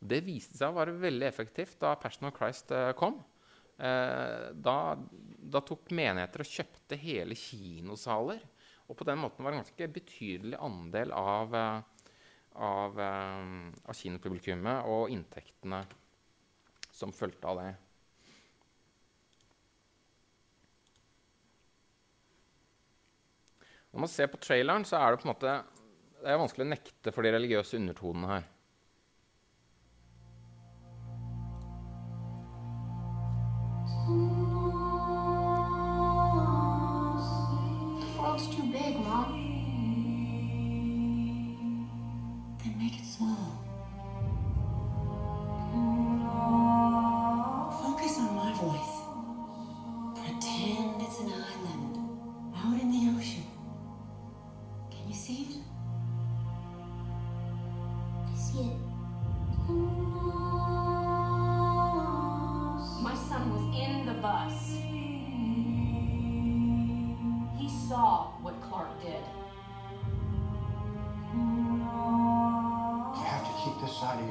Det 0.00 0.22
viste 0.24 0.56
seg 0.56 0.72
å 0.72 0.78
være 0.78 0.96
veldig 0.96 1.28
effektivt 1.28 1.76
da 1.82 1.92
Passion 2.00 2.30
of 2.30 2.36
Christ 2.38 2.72
kom. 2.96 3.20
Eh, 3.80 4.50
da, 4.52 4.76
da, 5.40 5.60
tok 5.64 5.88
menigheter 5.96 6.42
og 6.44 6.50
kjøpte 6.50 6.98
hele 7.00 7.36
kinosaler. 7.38 8.42
Og 8.90 8.98
på 8.98 9.06
den 9.08 9.20
måten 9.22 9.44
var 9.44 9.54
det 9.54 9.60
en 9.60 9.62
ganske 9.62 9.88
betydelig 9.94 10.58
andel 10.60 11.14
av, 11.16 11.54
eh, 11.56 12.08
av, 12.60 13.00
eh, 13.00 13.46
av 13.88 13.96
kinopublikummet 13.96 14.90
og 14.90 15.14
inntektene 15.14 15.84
som 16.92 17.14
fulgte 17.16 17.48
av 17.48 17.62
det. 17.62 17.70
Når 23.90 24.04
man 24.04 24.12
ser 24.12 24.28
på 24.30 24.38
traileren, 24.38 24.84
så 24.84 25.00
er 25.00 25.10
det 25.10 25.22
på 25.22 25.26
en 25.26 25.32
måte 25.32 25.54
det 26.20 26.30
er 26.30 26.40
vanskelig 26.40 26.66
å 26.66 26.70
nekte 26.70 27.12
for 27.14 27.24
de 27.24 27.32
religiøse 27.34 27.78
undertonene 27.80 28.32
her. 28.34 28.48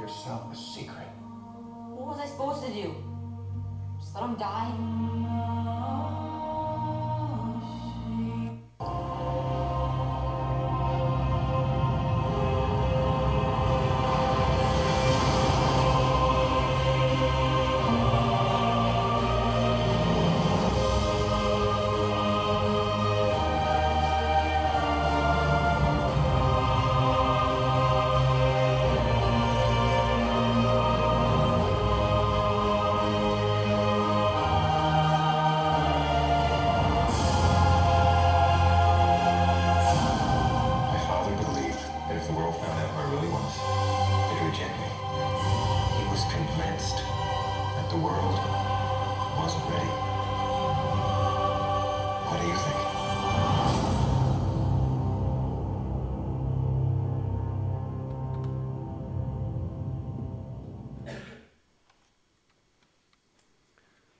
yourself 0.09 0.51
a 0.51 0.55
secret. 0.55 1.07
What 1.93 2.07
was 2.07 2.19
I 2.19 2.25
supposed 2.25 2.65
to 2.65 2.73
do? 2.73 2.95
Just 3.99 4.15
let 4.15 4.23
him 4.23 4.35
die? 4.37 5.08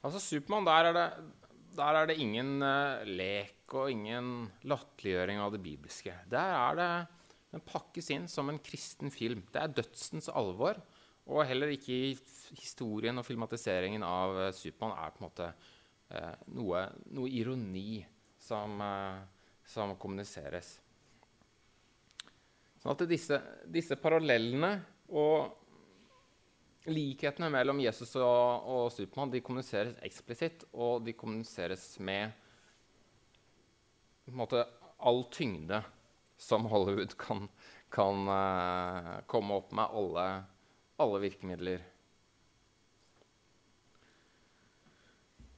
Altså 0.09 0.23
Supermann, 0.25 0.65
der 0.65 0.89
er 0.89 1.19
der 1.79 1.95
er 1.95 2.09
det 2.09 2.17
ingen 2.19 2.63
uh, 2.65 3.05
lek 3.05 3.73
og 3.77 3.91
ingen 3.93 4.49
latterliggjøring 4.67 5.39
av 5.39 5.53
det 5.53 5.61
bibelske. 5.63 6.15
Der 6.31 6.55
er 6.57 6.79
det 6.79 6.91
Den 7.49 7.63
pakkes 7.65 8.11
inn 8.13 8.27
som 8.29 8.49
en 8.49 8.59
kristen 8.61 9.09
film. 9.09 9.41
Det 9.49 9.61
er 9.61 9.71
dødsens 9.73 10.29
alvor. 10.29 10.77
Og 11.29 11.45
heller 11.45 11.71
ikke 11.73 11.93
i 11.93 12.17
historien 12.57 13.17
og 13.17 13.25
filmatiseringen 13.25 14.05
av 14.05 14.35
uh, 14.37 14.49
Supermann 14.53 14.97
er 14.97 15.13
på 15.13 15.21
en 15.21 15.27
måte 15.27 15.47
uh, 15.49 16.35
noe, 16.57 16.83
noe 17.13 17.29
ironi 17.29 18.03
som, 18.39 18.81
som 19.67 19.95
kommuniseres. 19.99 20.77
Sånn 22.79 22.93
at 22.93 23.01
disse, 23.09 23.37
disse 23.67 23.97
parallellene 23.99 24.71
og 25.11 25.58
likhetene 26.91 27.49
mellom 27.53 27.79
Jesus 27.83 28.15
og, 28.19 28.67
og 28.69 28.91
Supermann 28.93 29.33
kommuniseres 29.41 29.97
eksplisitt, 30.05 30.65
og 30.73 31.05
de 31.05 31.15
kommuniseres 31.17 31.91
med 32.03 32.31
måte, 34.35 34.65
all 34.99 35.23
tyngde 35.31 35.81
som 36.39 36.67
Hollywood 36.69 37.15
kan, 37.17 37.47
kan 37.91 38.27
uh, 38.27 39.19
komme 39.27 39.59
opp 39.59 39.71
med 39.75 39.95
alle, 39.95 40.25
alle 40.99 41.21
virkemidler. 41.23 41.83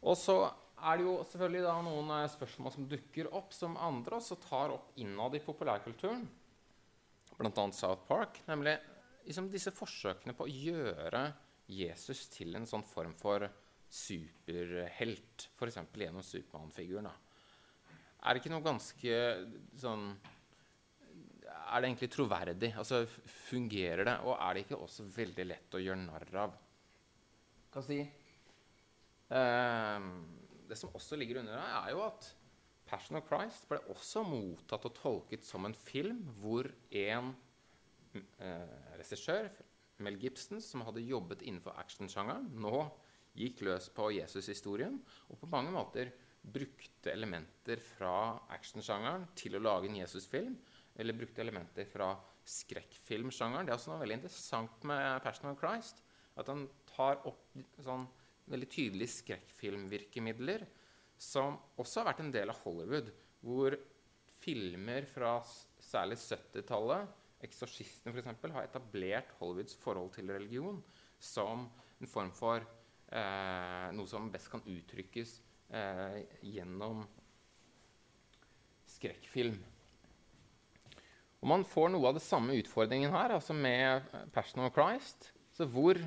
Og 0.02 0.18
så 0.18 0.38
er 0.82 0.98
det 0.98 1.06
jo 1.06 1.18
selvfølgelig 1.30 1.66
da 1.68 1.74
noen 1.86 2.08
eh, 2.16 2.30
spørsmål 2.34 2.74
som 2.74 2.88
dukker 2.90 3.28
opp, 3.38 3.52
som 3.54 3.78
andre 3.78 4.18
også 4.18 4.40
tar 4.42 4.74
opp 4.74 4.96
innad 4.98 5.36
i 5.38 5.44
populærkulturen, 5.46 6.24
bl.a. 7.38 7.66
South 7.70 8.08
Park, 8.08 8.40
nemlig 8.48 8.80
liksom 9.26 9.50
disse 9.52 9.74
forsøkene 9.76 10.36
på 10.38 10.48
å 10.48 10.52
gjøre 10.52 11.24
Jesus 11.72 12.26
til 12.34 12.56
en 12.58 12.68
sånn 12.68 12.86
form 12.88 13.14
for 13.20 13.46
superhelt, 13.92 15.48
f.eks. 15.58 15.80
gjennom 16.00 16.24
Supermann-figuren. 16.24 17.10
Er 18.22 18.34
det 18.34 18.42
ikke 18.42 18.54
noe 18.54 18.64
ganske 18.64 19.16
sånn 19.82 20.12
Er 21.42 21.82
det 21.82 21.88
egentlig 21.88 22.12
troverdig? 22.14 22.70
Altså, 22.78 23.02
Fungerer 23.50 24.06
det? 24.06 24.14
Og 24.28 24.36
er 24.36 24.54
det 24.54 24.66
ikke 24.66 24.80
også 24.80 25.08
veldig 25.12 25.46
lett 25.48 25.76
å 25.78 25.82
gjøre 25.82 26.04
narr 26.04 26.38
av? 26.44 26.54
Hva 27.72 27.84
si? 27.86 27.98
Ehm, 29.32 30.12
det 30.68 30.78
som 30.80 30.92
også 30.96 31.18
ligger 31.20 31.42
under 31.42 31.58
her, 31.58 31.78
er 31.82 31.96
jo 31.96 32.04
at 32.06 32.28
Passion 32.88 33.20
of 33.20 33.28
Christ 33.28 33.68
ble 33.70 33.80
også 33.92 34.24
mottatt 34.28 34.88
og 34.90 34.96
tolket 34.98 35.48
som 35.48 35.68
en 35.68 35.76
film 35.78 36.26
hvor 36.42 36.68
en 36.92 37.32
eh, 38.16 38.98
regissør, 39.00 39.50
Mel 40.02 40.18
Gibson, 40.22 40.62
som 40.64 40.84
hadde 40.88 41.04
jobbet 41.06 41.44
innenfor 41.46 41.78
actionsjangeren, 41.78 42.50
nå 42.58 42.86
gikk 43.38 43.62
løs 43.68 43.88
på 43.96 44.10
Jesus-historien 44.16 44.98
og 45.30 45.40
på 45.40 45.50
mange 45.52 45.72
måter 45.74 46.12
brukte 46.42 47.12
elementer 47.14 47.82
fra 47.86 48.34
actionsjangeren 48.52 49.28
til 49.38 49.56
å 49.56 49.62
lage 49.62 49.88
en 49.88 50.00
Jesus-film, 50.00 50.56
eller 50.98 51.16
brukte 51.18 51.44
elementer 51.44 51.86
fra 51.88 52.16
skrekkfilmsjangeren. 52.48 53.68
Det 53.68 53.74
er 53.74 53.78
også 53.78 53.94
noe 53.94 54.02
veldig 54.02 54.18
interessant 54.20 54.88
med 54.90 55.22
Passion 55.24 55.52
of 55.52 55.60
Christ, 55.62 56.02
at 56.40 56.50
han 56.50 56.66
tar 56.90 57.22
opp 57.30 57.54
sånn 57.86 58.08
veldig 58.52 58.70
tydelige 58.74 59.16
skrekkfilmvirkemidler, 59.20 60.66
som 61.22 61.60
også 61.80 62.02
har 62.02 62.12
vært 62.12 62.24
en 62.26 62.34
del 62.34 62.52
av 62.52 62.62
Hollywood, 62.66 63.12
hvor 63.46 63.78
filmer 64.42 65.06
fra 65.10 65.38
særlig 65.82 66.18
70-tallet, 66.18 67.21
'Eksorsisten' 67.42 68.14
f.eks., 68.14 68.54
har 68.54 68.64
etablert 68.64 69.32
Hollywoods 69.40 69.76
forhold 69.76 70.14
til 70.14 70.32
religion 70.32 70.84
som 71.20 71.68
en 72.02 72.10
form 72.10 72.32
for 72.34 72.62
eh, 72.62 73.88
noe 73.96 74.10
som 74.10 74.30
best 74.34 74.50
kan 74.52 74.64
uttrykkes 74.66 75.36
eh, 75.74 76.22
gjennom 76.46 77.04
skrekkfilm. 78.90 79.60
Og 81.42 81.50
man 81.50 81.66
får 81.66 81.90
noe 81.90 82.10
av 82.10 82.18
det 82.18 82.26
samme 82.26 82.56
utfordringen 82.62 83.14
her, 83.14 83.34
altså 83.34 83.54
med 83.58 84.06
eh, 84.14 84.26
'Passion 84.34 84.66
of 84.66 84.74
Christ'. 84.78 85.32
Så 85.52 85.66
hvor 85.66 85.98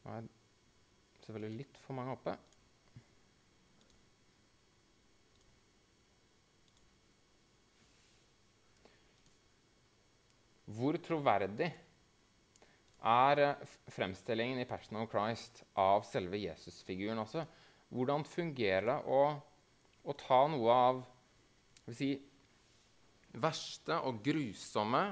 Nå 0.00 0.16
er 0.16 0.28
selvfølgelig 1.22 1.58
litt 1.60 1.76
for 1.84 1.94
mange 1.94 2.16
oppe. 2.16 2.32
Hvor 10.70 10.98
troverdig 11.02 11.70
er 13.00 13.42
eh, 13.42 13.70
fremstillingen 13.90 14.60
i 14.60 14.68
Passion 14.68 15.00
of 15.00 15.10
Christ 15.10 15.64
av 15.80 16.04
selve 16.06 16.38
Jesus-figuren 16.38 17.22
også? 17.22 17.44
Hvordan 17.90 18.26
fungerer 18.28 18.86
det 18.86 18.98
å, 19.10 19.22
å 20.04 20.16
ta 20.20 20.40
noe 20.52 20.76
av 20.90 21.00
si, 21.90 22.12
verste 23.40 23.98
og 24.06 24.20
grusomme 24.24 25.02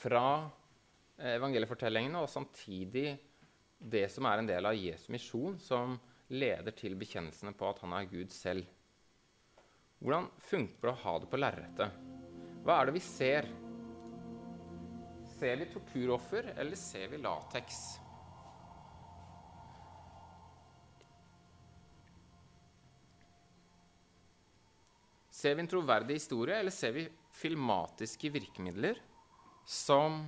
fra 0.00 0.26
eh, 1.18 1.36
evangeliefortellingene, 1.36 2.24
og 2.24 2.32
samtidig 2.32 3.12
det 3.78 4.08
som 4.10 4.26
er 4.26 4.40
en 4.40 4.48
del 4.48 4.66
av 4.66 4.78
Jesu 4.78 5.10
misjon, 5.14 5.60
som 5.62 5.98
leder 6.34 6.74
til 6.74 6.96
bekjennelsene 6.98 7.52
på 7.54 7.68
at 7.68 7.84
han 7.84 7.94
er 8.00 8.10
Gud 8.10 8.32
selv? 8.34 8.66
Hvordan 10.00 10.26
funker 10.48 10.88
det 10.88 10.96
å 10.96 11.02
ha 11.04 11.18
det 11.20 11.30
på 11.30 11.38
lerretet? 11.40 12.00
Hva 12.64 12.80
er 12.80 12.88
det 12.88 12.96
vi 12.96 13.04
ser? 13.04 13.46
Ser 15.44 15.56
vi 15.56 15.66
torturoffer, 15.66 16.46
eller 16.56 16.76
ser 16.76 17.08
vi 17.12 17.18
lateks? 17.20 17.80
Ser 25.28 25.58
vi 25.58 25.66
en 25.66 25.68
troverdig 25.68 26.16
historie, 26.16 26.56
eller 26.56 26.72
ser 26.72 26.96
vi 26.96 27.04
filmatiske 27.36 28.32
virkemidler 28.32 29.02
som 29.68 30.22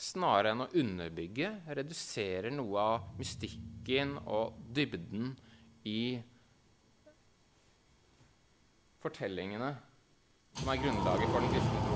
snarere 0.00 0.56
enn 0.56 0.64
å 0.64 0.72
underbygge 0.72 1.52
reduserer 1.76 2.56
noe 2.56 2.88
av 2.96 3.10
mystikken 3.20 4.16
og 4.22 4.56
dybden 4.72 5.34
i 5.92 6.16
fortellingene 9.04 9.74
som 10.56 10.72
er 10.72 10.86
grunnlaget 10.86 11.28
for 11.28 11.44
den 11.44 11.52
kristne 11.58 11.91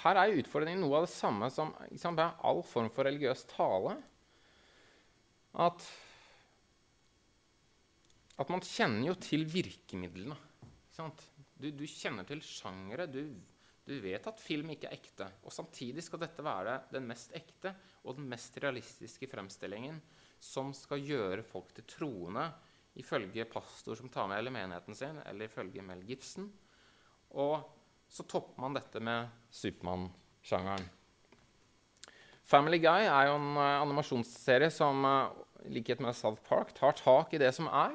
her 0.00 0.20
er 0.20 0.38
utfordringen 0.40 0.82
noe 0.84 1.00
av 1.00 1.06
det 1.06 1.12
samme 1.12 1.50
som 1.52 1.72
liksom, 1.90 2.18
all 2.20 2.62
form 2.66 2.90
for 2.94 3.08
religiøs 3.08 3.44
tale. 3.50 3.96
At, 5.60 5.84
at 8.40 8.52
man 8.52 8.62
kjenner 8.64 9.10
jo 9.10 9.16
til 9.20 9.46
virkemidlene. 9.50 10.38
Du, 11.60 11.68
du 11.72 11.84
kjenner 11.88 12.26
til 12.28 12.42
sjangere. 12.44 13.08
Du, 13.10 13.22
du 13.90 13.96
vet 14.04 14.26
at 14.28 14.40
film 14.42 14.72
ikke 14.74 14.88
er 14.90 14.96
ekte. 14.96 15.26
Og 15.44 15.54
samtidig 15.54 16.04
skal 16.06 16.22
dette 16.22 16.44
være 16.44 16.78
den 16.92 17.08
mest 17.10 17.34
ekte 17.36 17.74
og 18.04 18.16
den 18.20 18.28
mest 18.30 18.56
realistiske 18.62 19.28
fremstillingen 19.30 20.00
som 20.40 20.72
skal 20.76 21.02
gjøre 21.04 21.44
folk 21.44 21.74
til 21.76 21.84
troende, 21.90 22.46
ifølge 23.00 23.44
pastor 23.50 23.98
som 23.98 24.08
tar 24.12 24.28
med 24.30 24.40
eller 24.40 24.54
menigheten 24.54 24.96
sin, 24.96 25.20
eller 25.28 25.50
ifølge 25.50 25.84
Mel 25.84 26.00
Gibson. 26.08 26.48
Og 27.36 27.60
så 28.10 28.22
topper 28.22 28.60
man 28.60 28.74
dette 28.74 29.00
med 29.00 29.28
Supermann-sjangeren. 29.50 30.88
Family 32.50 32.80
Guy 32.82 33.06
er 33.06 33.28
jo 33.28 33.36
en 33.38 33.50
eh, 33.54 33.80
animasjonsserie 33.84 34.70
som 34.74 35.04
eh, 35.06 35.34
i 35.68 35.74
likhet 35.76 36.00
med 36.02 36.16
South 36.18 36.42
Park 36.48 36.74
tar 36.74 36.96
tak 36.98 37.34
i 37.34 37.38
det 37.38 37.52
som 37.54 37.68
er, 37.70 37.94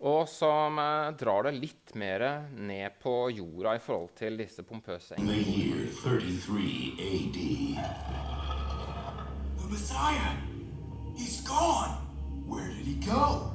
og 0.00 0.24
som 0.28 0.80
eh, 0.82 1.12
drar 1.20 1.46
det 1.46 1.54
litt 1.60 1.94
mer 1.94 2.24
ned 2.56 2.98
på 3.02 3.14
jorda 3.30 3.76
i 3.78 3.84
forhold 3.84 4.10
til 4.18 4.40
disse 4.40 4.66
pompøse 4.66 5.14
In 5.22 5.30
the 5.30 5.38
year 5.38 5.86
33 6.02 6.98
AD, 6.98 7.38
The 9.60 9.70
Messiah! 9.70 10.34
He's 11.14 11.40
gone! 11.46 11.94
Where 12.48 12.66
did 12.66 12.86
he 12.86 12.94
go? 13.06 13.49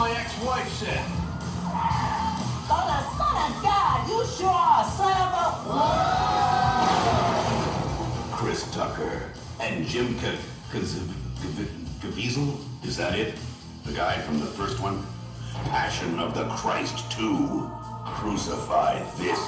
My 0.00 0.10
ex-wife 0.12 0.72
said. 0.72 1.04
Son 2.66 2.88
of, 2.88 3.04
son 3.18 3.36
of 3.36 3.52
God! 3.62 4.08
You 4.08 4.24
sure 4.34 4.48
are, 4.48 4.84
son 4.96 5.12
of 5.12 5.30
a... 8.24 8.34
Chris 8.34 8.62
Tucker 8.74 9.30
and 9.60 9.86
Jim 9.86 10.18
Ca- 10.20 10.38
Caviezel? 12.00 12.56
Is 12.82 12.96
that 12.96 13.18
it? 13.18 13.34
The 13.84 13.92
guy 13.92 14.18
from 14.20 14.40
the 14.40 14.46
first 14.46 14.80
one? 14.80 15.04
Passion 15.68 16.18
of 16.18 16.32
the 16.32 16.48
Christ 16.48 17.10
2. 17.10 17.70
Crucify 18.06 19.02
this. 19.18 19.38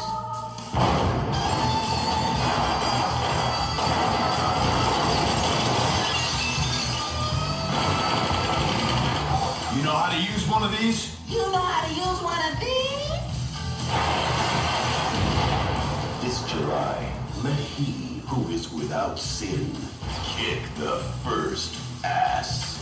You 9.75 9.83
know 9.89 9.97
how 9.97 10.11
to 10.13 10.17
use 10.17 10.32
one 10.63 10.73
of 10.73 10.81
these? 10.81 11.17
You 11.29 11.39
know 11.51 11.59
how 11.59 11.87
to 11.87 11.93
use 11.93 12.23
one 12.23 12.43
of 12.49 12.61
these? 12.61 13.11
This 16.23 16.39
July, 16.53 16.99
let 17.43 17.59
he 17.59 18.23
who 18.29 18.49
is 18.49 18.73
without 18.73 19.19
sin 19.19 19.73
kick 20.37 20.63
the 20.79 20.99
first 21.25 21.75
ass. 22.05 22.79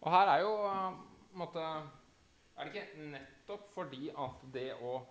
Og 0.00 0.10
her 0.10 0.26
er 0.26 0.40
jo 0.40 0.52
eh, 0.64 0.92
på 1.30 1.32
en 1.32 1.38
måte 1.38 1.60
Er 1.60 2.64
det 2.64 2.74
ikke 2.74 3.10
nettopp 3.10 3.74
fordi 3.74 4.08
at 4.08 4.40
det 4.54 4.70
å 4.80 5.02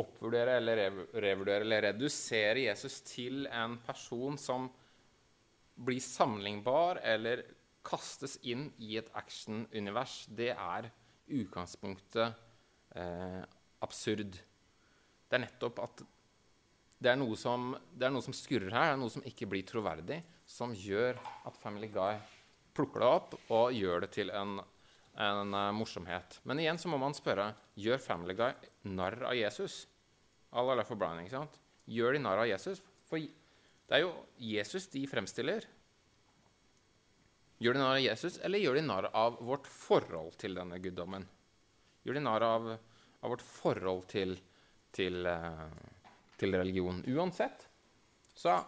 oppvurdere 0.00 0.56
eller 0.60 0.82
revurdere 1.14 1.64
eller 1.64 1.88
redusere 1.90 2.66
Jesus 2.66 3.00
til 3.06 3.46
en 3.48 3.78
person 3.86 4.36
som 4.40 4.68
blir 5.76 6.00
sammenlignbar 6.00 7.00
eller 7.04 7.44
kastes 7.86 8.38
inn 8.48 8.68
i 8.82 8.96
et 8.98 9.08
actionunivers, 9.14 10.24
det 10.28 10.52
er 10.54 10.90
utgangspunktet 11.26 12.34
eh, 12.96 13.42
absurd. 13.84 14.38
Det 15.26 15.38
er 15.38 15.44
nettopp 15.44 15.82
at 15.84 16.04
det 16.96 17.12
er, 17.12 17.18
noe 17.20 17.36
som, 17.36 17.74
det 17.92 18.08
er 18.08 18.14
noe 18.14 18.24
som 18.24 18.34
skurrer 18.34 18.72
her, 18.72 18.88
det 18.88 18.94
er 18.94 19.02
noe 19.02 19.12
som 19.12 19.26
ikke 19.28 19.48
blir 19.50 19.66
troverdig, 19.68 20.22
som 20.48 20.72
gjør 20.72 21.18
at 21.46 21.58
Family 21.60 21.90
Guy 21.92 22.16
plukker 22.76 23.02
det 23.02 23.10
opp 23.10 23.36
og 23.52 23.76
gjør 23.76 24.06
det 24.06 24.10
til 24.16 24.32
en, 24.32 24.56
en 25.20 25.52
uh, 25.52 25.74
morsomhet. 25.76 26.38
Men 26.48 26.62
igjen 26.62 26.80
så 26.80 26.88
må 26.92 26.98
man 27.00 27.16
spørre 27.16 27.50
gjør 27.76 28.00
Family 28.02 28.36
Guy 28.38 28.54
narr 28.86 29.18
av 29.30 29.34
Jesus. 29.36 29.84
Allah 30.56 30.84
for 30.86 30.96
Brian, 31.00 31.20
ikke 31.24 31.34
sant? 31.36 31.58
Gjør 31.90 32.16
de 32.16 32.20
narr 32.24 32.42
av 32.44 32.48
Jesus? 32.50 32.80
For 33.06 33.18
det 33.20 33.94
er 33.98 34.02
jo 34.04 34.12
Jesus 34.42 34.88
de 34.92 35.04
fremstiller. 35.10 35.66
Gjør 37.62 37.76
de 37.78 37.80
narr 37.82 37.96
av 37.98 38.04
Jesus, 38.04 38.38
eller 38.44 38.60
gjør 38.60 38.78
de 38.80 38.84
narr 38.86 39.08
av 39.16 39.38
vårt 39.46 39.66
forhold 39.70 40.34
til 40.40 40.56
denne 40.58 40.78
guddommen? 40.82 41.24
Gjør 42.04 42.18
de 42.18 42.24
narr 42.26 42.44
av, 42.44 42.66
av 43.24 43.32
vårt 43.32 43.44
forhold 43.46 44.04
til, 44.12 44.36
til, 44.96 45.22
eh, 45.26 45.62
til 46.40 46.56
religion? 46.58 47.02
Uansett 47.08 47.68
så 48.36 48.58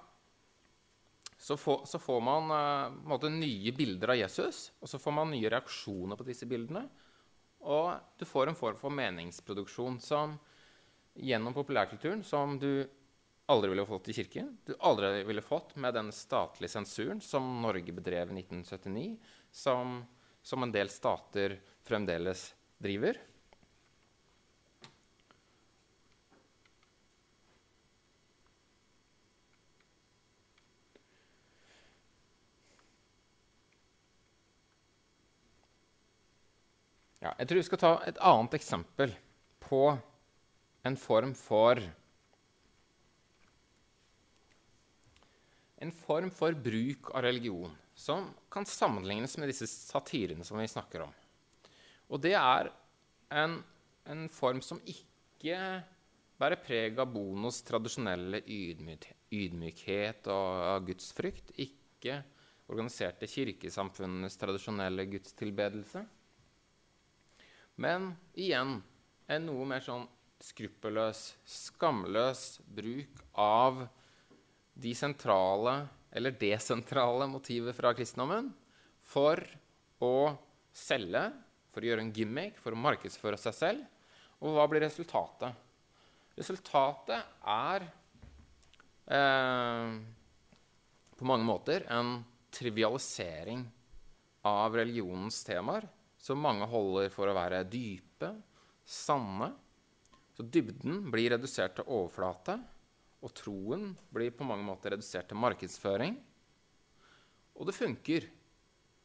så, 1.39 1.55
får- 1.57 1.85
så 1.87 2.01
får 2.03 2.21
man 2.25 2.49
eh, 2.51 2.97
måte 3.07 3.29
nye 3.31 3.71
bilder 3.77 4.11
av 4.15 4.19
Jesus, 4.19 4.73
og 4.83 4.89
så 4.91 4.99
får 4.99 5.15
man 5.21 5.31
nye 5.31 5.51
reaksjoner 5.53 6.19
på 6.19 6.27
disse 6.27 6.49
bildene. 6.51 6.83
Og 7.61 7.97
du 8.19 8.25
får 8.29 8.51
en 8.51 8.59
form 8.59 8.79
for 8.79 8.95
meningsproduksjon 8.95 9.99
som 10.01 10.37
gjennom 11.19 11.55
populærkulturen 11.57 12.23
som 12.25 12.59
du 12.59 12.87
aldri 13.49 13.71
ville 13.73 13.87
fått 13.89 14.09
i 14.09 14.17
kirken. 14.19 14.53
Du 14.65 14.75
aldri 14.79 15.25
ville 15.25 15.43
fått 15.43 15.75
med 15.77 15.95
den 15.95 16.13
statlige 16.13 16.71
sensuren 16.71 17.21
som 17.25 17.47
Norge 17.63 17.93
bedrev 17.97 18.31
i 18.31 18.43
1979, 18.43 19.17
som, 19.51 20.03
som 20.43 20.63
en 20.63 20.75
del 20.75 20.91
stater 20.93 21.59
fremdeles 21.89 22.53
driver. 22.79 23.19
Ja, 37.19 37.33
jeg 37.35 37.49
tror 37.49 37.59
vi 37.59 37.67
skal 37.67 37.81
ta 37.83 37.93
et 38.07 38.21
annet 38.23 38.55
eksempel 38.55 39.15
på 39.65 39.83
en 40.87 40.99
form 40.99 41.35
for 41.39 41.81
En 45.79 45.93
form 45.95 46.33
for 46.35 46.57
bruk 46.59 47.13
av 47.15 47.23
religion 47.23 47.71
som 47.95 48.25
kan 48.51 48.65
sammenlignes 48.67 49.37
med 49.39 49.47
disse 49.47 49.69
satirene 49.71 50.43
som 50.43 50.59
vi 50.59 50.65
snakker 50.67 51.05
om. 51.05 51.13
Og 52.11 52.19
det 52.25 52.33
er 52.35 52.73
en, 53.31 53.55
en 54.03 54.25
form 54.33 54.59
som 54.65 54.81
ikke 54.83 55.55
bærer 56.39 56.59
preg 56.65 56.99
av 56.99 57.13
bonus 57.15 57.61
tradisjonelle 57.67 58.41
ydmyk, 58.43 59.07
ydmykhet 59.31 60.27
og 60.35 60.91
gudsfrykt. 60.91 61.55
Ikke 61.63 62.25
organiserte 62.67 63.31
kirkesamfunnenes 63.31 64.39
tradisjonelle 64.41 65.07
gudstilbedelse. 65.15 66.03
Men 67.79 68.11
igjen 68.35 68.81
en 69.31 69.45
noe 69.47 69.67
mer 69.69 69.85
sånn 69.85 70.07
skruppelløs, 70.43 71.21
skamløs 71.47 72.43
bruk 72.75 73.23
av 73.39 73.85
de 74.79 74.95
sentrale 74.99 75.75
eller 76.15 76.35
desentrale 76.41 77.29
motiver 77.31 77.77
fra 77.77 77.93
kristendommen 77.95 78.51
for 79.07 79.43
å 80.03 80.33
selge, 80.75 81.23
for 81.71 81.85
å 81.85 81.91
gjøre 81.91 82.07
en 82.07 82.13
gimmick, 82.15 82.59
for 82.59 82.75
å 82.75 82.81
markedsføre 82.81 83.39
seg 83.41 83.57
selv. 83.57 83.87
Og 84.43 84.55
hva 84.55 84.67
blir 84.71 84.83
resultatet? 84.83 85.55
Resultatet 86.39 87.47
er 87.51 87.87
eh, 89.11 89.95
på 91.19 91.27
mange 91.27 91.47
måter 91.47 91.87
en 91.95 92.21
trivialisering 92.55 93.65
av 94.47 94.75
religionens 94.79 95.43
temaer, 95.47 95.87
som 96.19 96.41
mange 96.43 96.67
holder 96.69 97.13
for 97.15 97.31
å 97.31 97.37
være 97.37 97.65
dype, 97.71 98.33
sanne. 98.89 99.53
Så 100.35 100.45
dybden 100.47 101.09
blir 101.13 101.33
redusert 101.35 101.79
til 101.79 101.89
overflate, 101.89 102.59
og 103.23 103.35
troen 103.35 103.91
blir 104.15 104.35
på 104.35 104.47
mange 104.47 104.67
måter 104.67 104.95
redusert 104.95 105.31
til 105.31 105.41
markedsføring. 105.41 106.19
Og 107.59 107.67
det 107.67 107.75
funker. 107.75 108.29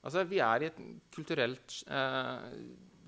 Altså, 0.03 0.26
vi 0.30 0.41
er 0.43 0.61
i 0.61 0.70
et 0.70 0.80
kulturelt 1.16 1.80
eh, 1.88 2.49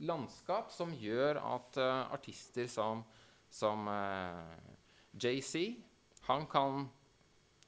landskap 0.08 0.72
som 0.74 0.94
gjør 0.96 1.42
at 1.44 1.80
eh, 1.82 2.14
artister 2.16 2.70
som, 2.72 3.04
som 3.52 3.86
eh, 3.92 4.56
JC 5.16 5.76
Han 6.26 6.48
kan, 6.50 6.88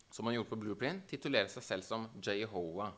som 0.10 0.26
han 0.26 0.34
gjorde 0.34 0.50
på 0.50 0.62
Blueprint, 0.64 1.06
titulere 1.12 1.52
seg 1.52 1.64
selv 1.64 1.86
som 1.86 2.08
Jehova. 2.26 2.90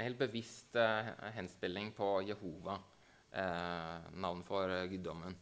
En 0.00 0.04
helt 0.04 0.18
bevisst 0.18 0.76
eh, 0.76 1.06
henspilling 1.34 1.92
på 1.92 2.22
Jehova, 2.22 2.78
eh, 3.32 3.96
navn 4.12 4.42
for 4.42 4.70
eh, 4.70 4.84
guddommen. 4.84 5.36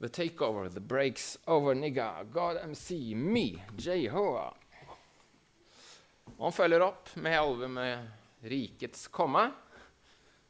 The 0.00 0.08
takeover, 0.08 0.68
the 0.68 0.80
breaks 0.80 1.38
over, 1.44 1.74
nigga. 1.74 2.24
God 2.24 2.56
MC, 2.56 3.14
me, 3.14 3.62
Jehova. 3.76 4.54
Og 6.24 6.44
han 6.48 6.52
følger 6.52 6.82
opp 6.82 7.14
med 7.14 7.38
albumet 7.38 8.10
'Rikets 8.42 9.06
komme'. 9.06 9.52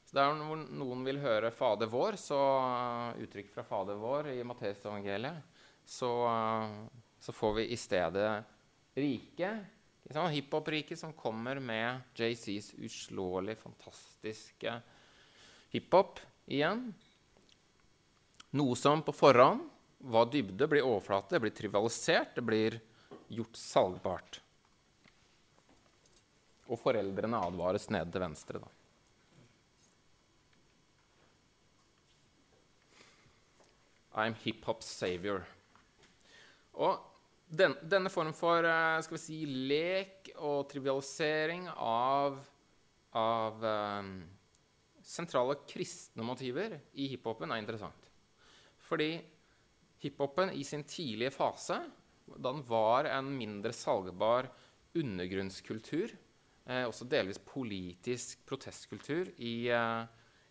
Så 0.04 0.16
Der 0.16 0.32
noen 0.32 1.04
vil 1.04 1.20
høre 1.20 1.50
'Fader 1.50 1.92
vår', 1.92 2.16
så 2.16 2.40
uh, 2.40 3.20
uttrykk 3.20 3.52
fra 3.52 3.62
'Fader 3.62 4.00
vår' 4.00 4.32
i 4.32 4.44
Matteusevangeliet, 4.44 5.44
så, 5.84 6.12
uh, 6.24 6.88
så 7.20 7.32
får 7.32 7.54
vi 7.54 7.68
i 7.68 7.76
stedet 7.76 8.44
riket. 8.96 9.77
Sånn, 10.08 10.30
Hiphop-riket 10.32 10.96
som 10.96 11.12
kommer 11.12 11.58
med 11.60 12.00
JCs 12.16 12.72
uslåelig 12.80 13.58
fantastiske 13.60 14.78
hiphop 15.74 16.22
igjen. 16.48 16.86
Noe 18.56 18.76
som 18.80 19.02
på 19.04 19.12
forhånd 19.12 19.66
var 20.08 20.30
dybde, 20.32 20.68
blir 20.70 20.86
overflate, 20.86 21.40
blir 21.42 21.52
trivialisert, 21.52 22.32
det 22.38 22.44
blir 22.46 22.78
gjort 23.28 23.60
salgbart. 23.60 24.40
Og 26.68 26.80
foreldrene 26.80 27.44
advares 27.44 27.90
nede 27.92 28.08
til 28.12 28.24
venstre, 28.24 28.64
da. 28.64 28.72
I'm 34.18 34.34
hiphop's 34.42 34.88
savior. 34.88 35.44
Og 36.74 36.96
den, 37.48 37.74
denne 37.82 38.10
form 38.12 38.34
for 38.36 38.64
eh, 38.66 38.98
skal 39.04 39.16
vi 39.16 39.22
si, 39.22 39.38
lek 39.70 40.32
og 40.36 40.68
trivialisering 40.70 41.68
av, 41.74 42.38
av 43.16 43.64
um, 43.64 44.12
sentrale 45.04 45.56
kristne 45.68 46.26
motiver 46.26 46.76
i 47.00 47.08
hiphopen 47.14 47.52
er 47.52 47.62
interessant. 47.62 48.08
Fordi 48.88 49.14
hiphopen 50.04 50.52
i 50.54 50.64
sin 50.64 50.84
tidlige 50.88 51.32
fase, 51.34 51.80
da 52.28 52.52
den 52.52 52.64
var 52.68 53.08
en 53.08 53.30
mindre 53.32 53.72
salgbar 53.72 54.50
undergrunnskultur, 54.98 56.12
eh, 56.68 56.84
også 56.84 57.08
delvis 57.08 57.40
politisk 57.40 58.44
protestkultur 58.48 59.32
i, 59.36 59.70
eh, 59.72 60.04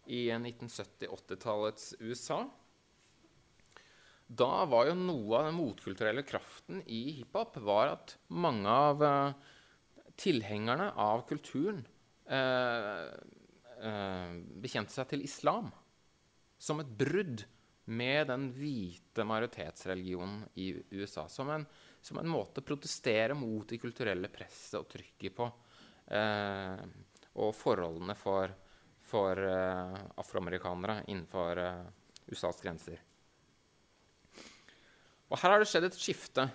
i 0.08 0.28
1970-80-tallets 0.34 1.94
USA. 2.02 2.46
Da 4.28 4.66
var 4.68 4.90
jo 4.90 4.96
noe 5.00 5.40
av 5.40 5.48
den 5.48 5.56
motkulturelle 5.56 6.24
kraften 6.28 6.82
i 6.84 7.04
hiphop 7.20 7.56
var 7.64 7.94
at 7.94 8.18
mange 8.28 8.68
av 8.68 9.04
eh, 9.08 9.54
tilhengerne 10.20 10.90
av 11.00 11.24
kulturen 11.30 11.86
eh, 12.28 13.06
eh, 13.88 14.34
bekjente 14.60 14.92
seg 14.92 15.14
til 15.14 15.24
islam 15.24 15.72
som 16.60 16.82
et 16.82 16.92
brudd 17.00 17.46
med 17.88 18.28
den 18.28 18.50
hvite 18.52 19.24
majoritetsreligionen 19.24 20.42
i 20.60 20.74
USA. 21.00 21.28
Som 21.32 21.50
en, 21.54 21.66
som 22.02 22.20
en 22.20 22.28
måte 22.28 22.60
å 22.60 22.68
protestere 22.68 23.38
mot 23.38 23.68
det 23.70 23.80
kulturelle 23.80 24.28
presset 24.34 24.82
og 24.82 24.90
trykket 24.92 25.38
på. 25.38 25.48
Eh, 26.12 26.84
og 27.38 27.54
forholdene 27.56 28.16
for, 28.18 28.52
for 29.08 29.40
eh, 29.40 30.00
afroamerikanere 30.20 31.06
innenfor 31.08 31.64
eh, 31.64 31.86
USAs 32.34 32.60
grenser. 32.66 33.07
Og 35.28 35.40
her 35.42 35.54
har 35.54 35.62
det 35.62 35.68
skjedd 35.68 35.90
et 35.90 36.00
skifte. 36.00 36.48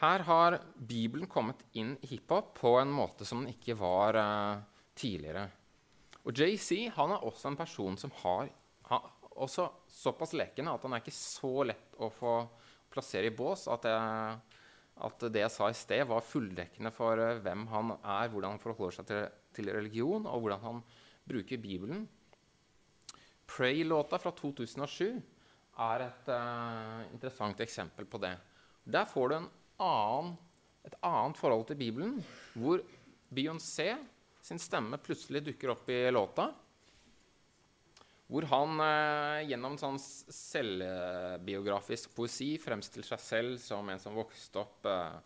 Her 0.00 0.24
har 0.28 0.58
Bibelen 0.76 1.28
kommet 1.28 1.62
inn 1.76 1.94
i 2.04 2.10
hiphop 2.14 2.54
på 2.58 2.74
en 2.80 2.92
måte 2.92 3.24
som 3.28 3.42
den 3.42 3.52
ikke 3.54 3.76
var 3.80 4.16
uh, 4.20 4.64
tidligere. 4.96 5.46
Og 6.26 6.36
JC 6.36 6.88
er 6.88 7.16
også 7.16 7.52
en 7.52 7.58
person 7.58 7.96
som 8.00 8.12
har, 8.22 8.50
har 8.90 9.10
også 9.36 9.68
såpass 9.92 10.34
lekende 10.36 10.72
at 10.72 10.84
han 10.84 10.96
er 10.96 11.04
ikke 11.04 11.14
så 11.14 11.52
lett 11.68 11.96
å 12.02 12.10
få 12.12 12.38
plassere 12.92 13.30
i 13.30 13.34
bås 13.36 13.66
at, 13.72 13.86
jeg, 13.88 14.58
at 15.06 15.26
det 15.32 15.44
jeg 15.44 15.54
sa 15.54 15.68
i 15.70 15.76
sted, 15.76 16.04
var 16.08 16.24
fulldekkende 16.24 16.92
for 16.96 17.20
uh, 17.20 17.38
hvem 17.44 17.68
han 17.72 17.96
er, 18.00 18.32
hvordan 18.32 18.56
han 18.56 18.62
forholder 18.62 18.98
seg 18.98 19.08
til, 19.12 19.24
til 19.56 19.72
religion, 19.76 20.28
og 20.28 20.44
hvordan 20.44 20.64
han 20.64 20.84
bruker 21.28 21.60
Bibelen. 21.60 22.04
Pray-låta 23.46 24.18
fra 24.20 24.32
2007 24.36 25.35
er 25.84 26.06
et 26.06 26.28
uh, 26.32 27.02
interessant 27.12 27.60
eksempel 27.60 28.06
på 28.08 28.20
det. 28.22 28.32
Der 28.86 29.04
får 29.08 29.32
du 29.32 29.36
annen, 29.82 30.36
et 30.86 30.94
annet 31.04 31.38
forhold 31.38 31.66
til 31.68 31.76
Bibelen, 31.80 32.24
hvor 32.54 32.82
Beyoncé 33.34 33.96
sin 34.46 34.58
stemme 34.62 34.98
plutselig 35.02 35.44
dukker 35.48 35.70
opp 35.74 35.90
i 35.90 36.10
låta. 36.14 36.46
Hvor 38.26 38.42
han 38.50 38.80
uh, 38.80 39.46
gjennom 39.46 39.76
sånn 39.78 39.98
selvbiografisk 40.00 42.14
poesi 42.16 42.58
fremstiller 42.62 43.06
seg 43.12 43.20
selv 43.22 43.58
som 43.62 43.88
en 43.90 44.00
som 44.02 44.16
vokste 44.16 44.58
opp, 44.62 44.86
uh, 44.86 45.18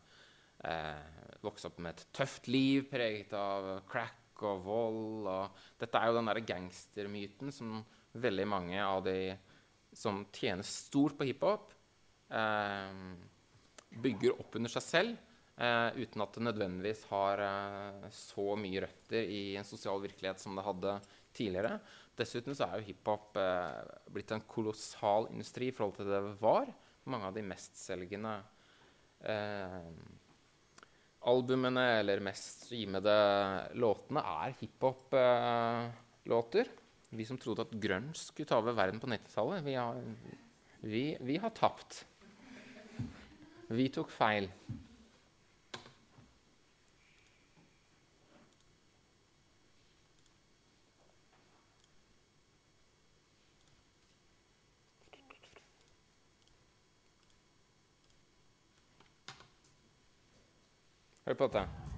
vokste 1.44 1.68
opp 1.70 1.78
med 1.80 1.90
et 1.94 2.06
tøft 2.16 2.48
liv 2.50 2.90
preget 2.90 3.32
av 3.36 3.86
crack 3.88 4.42
og 4.48 4.64
vold. 4.66 5.26
Og 5.30 5.44
dette 5.80 5.98
er 6.00 6.06
jo 6.10 6.18
den 6.18 6.46
gangstermyten 6.48 7.48
som 7.54 7.68
veldig 8.20 8.46
mange 8.50 8.78
av 8.82 9.04
de 9.06 9.36
som 10.00 10.22
tjener 10.32 10.64
stort 10.66 11.18
på 11.18 11.26
hiphop, 11.28 11.74
eh, 12.32 12.92
bygger 13.90 14.38
opp 14.40 14.56
under 14.56 14.72
seg 14.72 14.86
selv 14.86 15.18
eh, 15.60 15.90
uten 16.00 16.22
at 16.24 16.36
det 16.36 16.44
nødvendigvis 16.46 17.02
har 17.10 17.42
eh, 17.44 18.06
så 18.14 18.56
mye 18.58 18.80
røtter 18.86 19.22
i 19.28 19.56
en 19.60 19.68
sosial 19.68 20.00
virkelighet 20.02 20.40
som 20.40 20.56
det 20.56 20.66
hadde 20.66 20.92
tidligere. 21.36 21.80
Dessuten 22.16 22.54
så 22.56 22.62
er 22.66 22.74
jo 22.80 22.88
hiphop 22.88 23.36
eh, 23.40 23.82
blitt 24.12 24.32
en 24.34 24.48
kolossal 24.48 25.22
industri 25.34 25.64
i 25.70 25.76
forhold 25.76 25.96
til 25.98 26.06
det 26.08 26.16
det 26.16 26.40
var. 26.40 26.66
Mange 27.10 27.26
av 27.28 27.34
de 27.36 27.42
mestselgende 27.44 28.34
eh, 29.24 29.90
albumene 31.30 31.86
eller 32.00 32.24
mest 32.24 32.46
streamede 32.66 33.16
låtene 33.80 34.20
er 34.44 34.50
hiphop-låter. 34.60 36.66
Vi 37.10 37.24
som 37.26 37.38
trodde 37.38 37.64
at 37.66 37.72
grunge 37.82 38.14
skulle 38.14 38.46
ta 38.46 38.60
over 38.60 38.76
verden 38.78 39.00
på 39.02 39.08
90-tallet, 39.10 39.64
vi, 39.66 39.74
vi, 40.80 41.04
vi, 41.20 41.36
har 41.42 41.50
tapt. 41.50 42.04
Vi 43.66 43.88
tok 43.90 44.10
feil. 44.14 44.46
Hør 61.26 61.34
på 61.38 61.46
dette. 61.46 61.89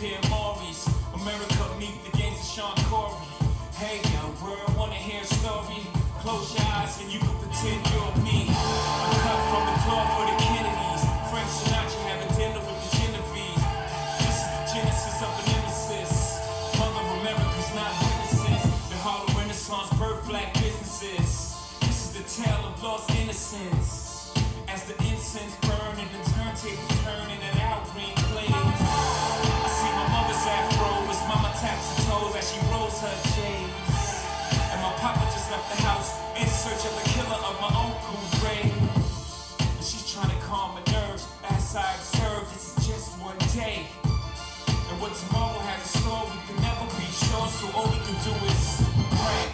Pierre 0.00 0.20
Maurice. 0.28 0.84
America 1.14 1.64
meet 1.80 1.96
the 2.04 2.12
games 2.18 2.36
of 2.36 2.44
Sean 2.44 2.76
Corey. 2.92 3.16
Hey, 3.80 3.96
yo, 4.12 4.28
world, 4.44 4.76
wanna 4.76 4.92
hear 4.92 5.22
a 5.22 5.24
story? 5.24 5.80
Close 6.20 6.52
your 6.52 6.68
eyes 6.76 7.00
and 7.00 7.08
you 7.10 7.18
can 7.18 7.32
pretend 7.40 7.80
you're 7.88 8.16
me. 8.20 8.44
I 8.44 9.08
cut 9.24 9.40
from 9.48 9.64
the 9.64 9.76
cloth 9.88 10.08
for 10.12 10.24
the 10.28 10.36
Kennedys. 10.36 11.02
Frank 11.32 11.48
Sinatra 11.48 12.00
having 12.12 12.32
dinner 12.36 12.60
with 12.60 12.76
the 12.76 12.90
Genevieve. 12.92 13.62
This 14.20 14.36
is 14.36 14.48
the 14.52 14.64
genesis 14.76 15.16
of 15.24 15.32
the 15.32 15.44
nemesis. 15.48 16.12
Mother 16.76 17.00
of 17.00 17.10
America's 17.24 17.72
not 17.72 17.92
witnesses. 18.04 18.62
The 18.92 18.96
Harlem 19.00 19.32
Renaissance 19.32 19.88
birth 19.96 20.28
black 20.28 20.52
businesses. 20.60 21.56
This 21.80 21.98
is 22.04 22.10
the 22.12 22.24
tale 22.44 22.68
of 22.68 22.82
lost 22.82 23.08
innocence. 23.16 24.34
As 24.68 24.84
the 24.84 24.96
incense 25.08 25.56
left 35.50 35.68
the 35.76 35.82
house 35.82 36.10
in 36.40 36.46
search 36.48 36.82
of 36.90 36.94
the 36.98 37.08
killer 37.10 37.38
of 37.38 37.54
my 37.60 37.70
uncle 37.70 38.18
Ray. 38.42 38.66
She's 39.78 40.10
trying 40.12 40.30
to 40.30 40.40
calm 40.46 40.74
my 40.74 40.82
nerves 40.90 41.28
as 41.44 41.76
I 41.76 41.86
observe 41.94 42.50
this 42.52 42.76
is 42.76 42.86
just 42.86 43.08
one 43.22 43.38
day. 43.54 43.86
And 44.90 45.00
what 45.00 45.14
tomorrow 45.14 45.58
has 45.70 45.94
in 45.94 46.02
store, 46.02 46.24
we 46.26 46.38
can 46.46 46.58
never 46.66 46.86
be 46.98 47.06
sure, 47.22 47.46
so 47.58 47.64
all 47.78 47.86
we 47.94 48.00
can 48.06 48.18
do 48.26 48.34
is 48.50 48.62
pray. 49.20 49.44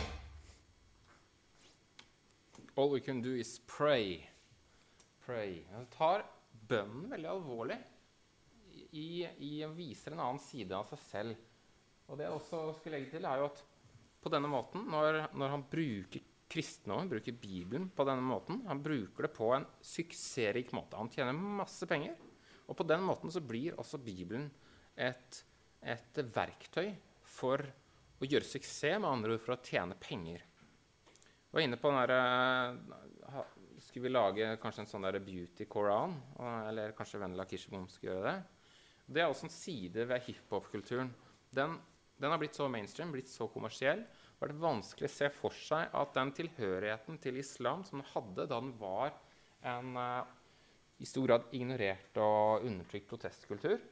All 2.77 2.89
we 2.89 3.01
can 3.01 3.21
do 3.21 3.35
is 3.35 3.61
pray. 3.67 4.29
Pray. 5.27 5.65
Han 5.75 5.87
tar 5.93 6.25
bønnen 6.69 7.11
veldig 7.11 7.29
alvorlig 7.29 7.77
i, 8.93 9.27
i 9.27 9.53
viser 9.77 10.17
en 10.17 10.25
annen 10.25 10.41
side 10.41 10.73
av 10.73 10.89
seg 10.89 11.05
selv. 11.11 11.37
Og 12.09 12.17
det 12.17 12.25
jeg 12.25 12.39
også 12.39 12.65
skulle 12.79 12.97
legge 12.97 13.13
til, 13.13 13.29
er 13.29 13.43
jo 13.43 13.51
at 13.51 13.63
på 14.23 14.31
denne 14.33 14.51
måten, 14.51 14.85
når, 14.91 15.25
når 15.35 15.55
han 15.57 15.65
bruker 15.71 16.29
kristendommen, 16.53 17.09
bruker 17.11 17.35
Bibelen 17.41 17.89
på 17.97 18.05
denne 18.07 18.25
måten, 18.25 18.61
han 18.69 18.83
bruker 18.85 19.27
det 19.27 19.33
på 19.35 19.49
en 19.57 19.67
suksessrik 19.83 20.75
måte. 20.77 20.99
Han 21.01 21.11
tjener 21.13 21.35
masse 21.35 21.89
penger. 21.89 22.15
Og 22.69 22.77
på 22.79 22.87
den 22.87 23.03
måten 23.05 23.33
så 23.33 23.43
blir 23.45 23.79
også 23.81 24.01
Bibelen 24.03 24.47
et, 24.95 25.43
et 25.81 26.23
verktøy 26.35 26.93
for 27.27 27.65
å 28.23 28.29
gjøre 28.29 28.47
suksess, 28.47 29.01
med 29.01 29.09
andre 29.09 29.35
ord 29.35 29.43
for 29.43 29.57
å 29.57 29.63
tjene 29.65 29.99
penger 29.99 30.45
var 31.53 31.61
inne 31.61 31.77
på 31.77 31.91
den 31.91 32.01
derre 32.01 33.43
Skulle 33.83 34.07
vi 34.07 34.13
lage 34.13 34.57
kanskje 34.63 34.85
en 34.85 34.91
sånn 34.91 35.07
der 35.07 35.21
beauty 35.25 35.67
koran? 35.69 36.15
Eller 36.69 36.95
kanskje 36.97 37.21
Vendela 37.21 37.47
Kirsebom 37.49 37.89
skulle 37.91 38.15
gjøre 38.15 38.31
det? 38.31 38.61
Det 39.13 39.23
er 39.23 39.29
også 39.29 39.49
en 39.49 39.53
side 39.53 40.05
ved 40.09 40.23
hiphop-kulturen. 40.29 41.11
Den, 41.53 41.75
den, 42.23 42.33
har 42.33 42.41
blitt 42.41 42.59
så 42.59 42.69
mainstream, 42.71 43.13
blitt 43.15 43.31
så 43.31 43.49
kommersiell. 43.51 44.05
Det 44.07 44.39
har 44.39 44.49
vært 44.49 44.63
vanskelig 44.63 45.11
å 45.11 45.15
se 45.17 45.31
for 45.35 45.55
seg 45.55 45.97
at 45.99 46.15
den 46.17 46.33
tilhørigheten 46.39 47.19
til 47.23 47.41
islam 47.43 47.83
som 47.87 48.01
den 48.01 48.11
hadde 48.15 48.47
da 48.47 48.61
den 48.61 48.73
var 48.81 49.13
en 49.73 49.99
uh, 49.99 50.23
i 51.03 51.07
stor 51.07 51.27
grad 51.29 51.51
ignorert 51.55 52.19
og 52.23 52.67
undertrykt 52.67 53.11
protestkultur, 53.11 53.83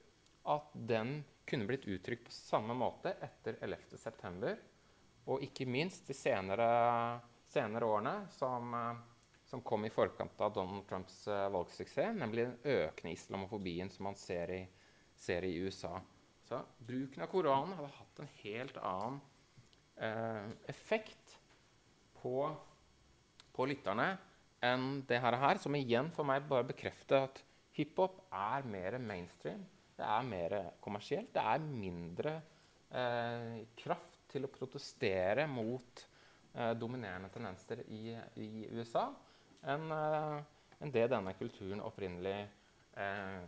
at 0.50 0.74
den 0.74 1.20
kunne 1.46 1.66
blitt 1.66 1.88
uttrykt 1.90 2.28
på 2.28 2.34
samme 2.34 2.74
måte 2.78 3.16
etter 3.22 3.58
11.9. 3.66 4.54
Og 5.30 5.42
ikke 5.44 5.66
minst 5.68 6.06
de 6.08 6.14
senere 6.16 6.70
senere 7.50 7.84
årene 7.84 8.26
som, 8.30 8.74
eh, 8.74 8.96
som, 9.44 9.60
kom 9.60 9.84
i 9.84 9.90
forkant 9.90 10.40
av 10.40 10.52
Donald 10.54 10.86
Trumps 10.88 11.24
uh, 11.28 11.48
valgsuksess, 11.50 12.14
nemlig 12.14 12.46
den 12.46 12.76
økende 12.76 13.12
islamofobien 13.12 13.90
som 13.90 14.06
man 14.06 14.18
ser 14.18 14.52
i, 14.54 14.60
ser 15.18 15.44
i 15.44 15.56
USA. 15.58 15.96
Så 16.50 16.58
bruken 16.82 17.22
av 17.22 17.28
Koranen 17.30 17.76
hadde 17.78 17.92
hatt 17.94 18.20
en 18.22 18.30
helt 18.40 18.78
annen 18.82 19.18
eh, 20.02 20.48
effekt 20.72 21.36
på, 22.18 22.48
på 23.54 23.66
lytterne 23.70 24.08
enn 24.66 25.04
det 25.06 25.20
her, 25.22 25.36
her, 25.38 25.60
som 25.62 25.76
igjen 25.78 26.10
for 26.10 26.26
meg 26.26 26.48
bare 26.50 26.66
bekrefter 26.72 27.28
at 27.28 27.38
hiphop 27.76 28.18
er 28.34 28.66
mer 28.66 28.96
mainstream. 28.98 29.62
Det 29.94 30.02
er 30.02 30.26
mer 30.26 30.56
kommersielt. 30.82 31.30
Det 31.36 31.44
er 31.52 31.62
mindre 31.62 32.32
eh, 32.98 33.62
kraft 33.78 34.18
til 34.34 34.48
å 34.48 34.50
protestere 34.50 35.46
mot 35.46 36.02
eh, 36.02 36.72
dominerende 36.74 37.30
tendenser 37.30 37.84
i, 37.94 38.16
i 38.42 38.66
USA 38.74 39.06
enn 39.70 39.86
eh, 39.94 40.36
en 40.80 40.92
det 40.98 41.06
denne 41.12 41.36
kulturen 41.38 41.82
opprinnelig 41.84 42.40
eh, 42.98 43.40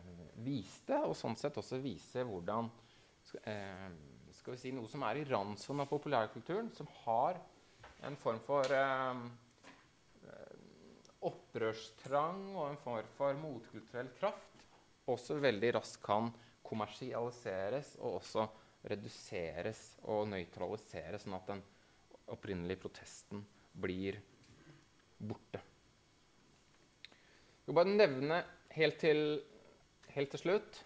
viste, 0.47 1.03
og 1.03 1.19
sånn 1.19 1.35
sett 1.41 1.59
også 1.59 1.83
viser 1.83 2.31
hvordan 2.31 2.71
skal 3.31 4.55
vi 4.55 4.61
si, 4.61 4.73
noe 4.75 4.91
som 4.91 5.05
er 5.07 5.21
i 5.21 5.27
randsonen 5.29 5.85
av 5.85 5.91
populærkulturen, 5.91 6.71
som 6.75 6.89
har 7.05 7.39
en 8.07 8.17
form 8.19 8.41
for 8.43 8.75
eh, 8.75 9.21
opprørstrang 11.29 12.49
og 12.57 12.65
en 12.71 12.81
form 12.83 13.13
for 13.17 13.39
motkulturell 13.39 14.11
kraft, 14.19 14.67
også 15.11 15.39
veldig 15.43 15.75
raskt 15.79 16.03
kan 16.05 16.31
kommersialiseres 16.67 17.97
og 18.01 18.19
også 18.21 18.47
reduseres 18.91 19.83
og 20.11 20.27
nøytraliseres, 20.33 21.23
sånn 21.23 21.39
at 21.39 21.51
den 21.53 21.63
opprinnelige 22.33 22.83
protesten 22.83 23.45
blir 23.83 24.19
borte. 25.23 25.61
Jeg 27.63 27.71
vil 27.71 27.79
bare 27.79 27.95
nevne 27.95 28.41
helt 28.75 28.99
til, 28.99 29.21
helt 30.17 30.33
til 30.35 30.43
slutt 30.43 30.81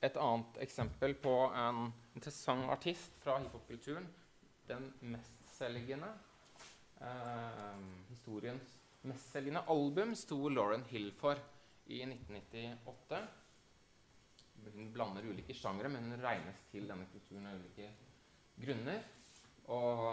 et 0.00 0.16
annet 0.16 0.60
eksempel 0.62 1.14
på 1.18 1.34
en 1.58 1.88
interessant 2.14 2.70
artist 2.70 3.18
fra 3.22 3.38
hiphop-kulturen. 3.42 4.06
Den 4.68 4.92
mestselgende 5.14 6.10
eh, 7.00 7.86
historiens 8.10 8.74
mestselgende 9.08 9.64
album 9.70 10.14
sto 10.18 10.48
Lauren 10.48 10.84
Hill 10.90 11.10
for 11.14 11.38
i 11.86 12.02
1998. 12.04 13.20
Hun 14.74 14.90
blander 14.92 15.26
ulike 15.26 15.54
sjangre, 15.56 15.88
men 15.90 16.10
hun 16.10 16.22
regnes 16.22 16.64
til 16.72 16.88
denne 16.90 17.06
kulturen 17.12 17.46
av 17.48 17.60
ulike 17.60 17.90
grunner. 18.58 19.04
Og, 19.72 20.04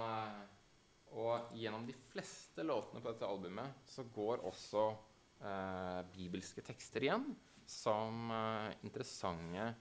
og, 1.16 1.52
gjennom 1.56 1.86
de 1.88 1.96
fleste 2.12 2.64
låtene 2.66 3.02
på 3.02 3.12
dette 3.12 3.28
albumet 3.28 3.86
så 3.88 4.04
går 4.16 4.44
også 4.50 4.86
eh, 4.92 6.02
bibelske 6.16 6.64
tekster 6.66 7.06
igjen 7.08 7.30
som 7.66 8.32
eh, 8.32 8.74
interessante 8.82 9.74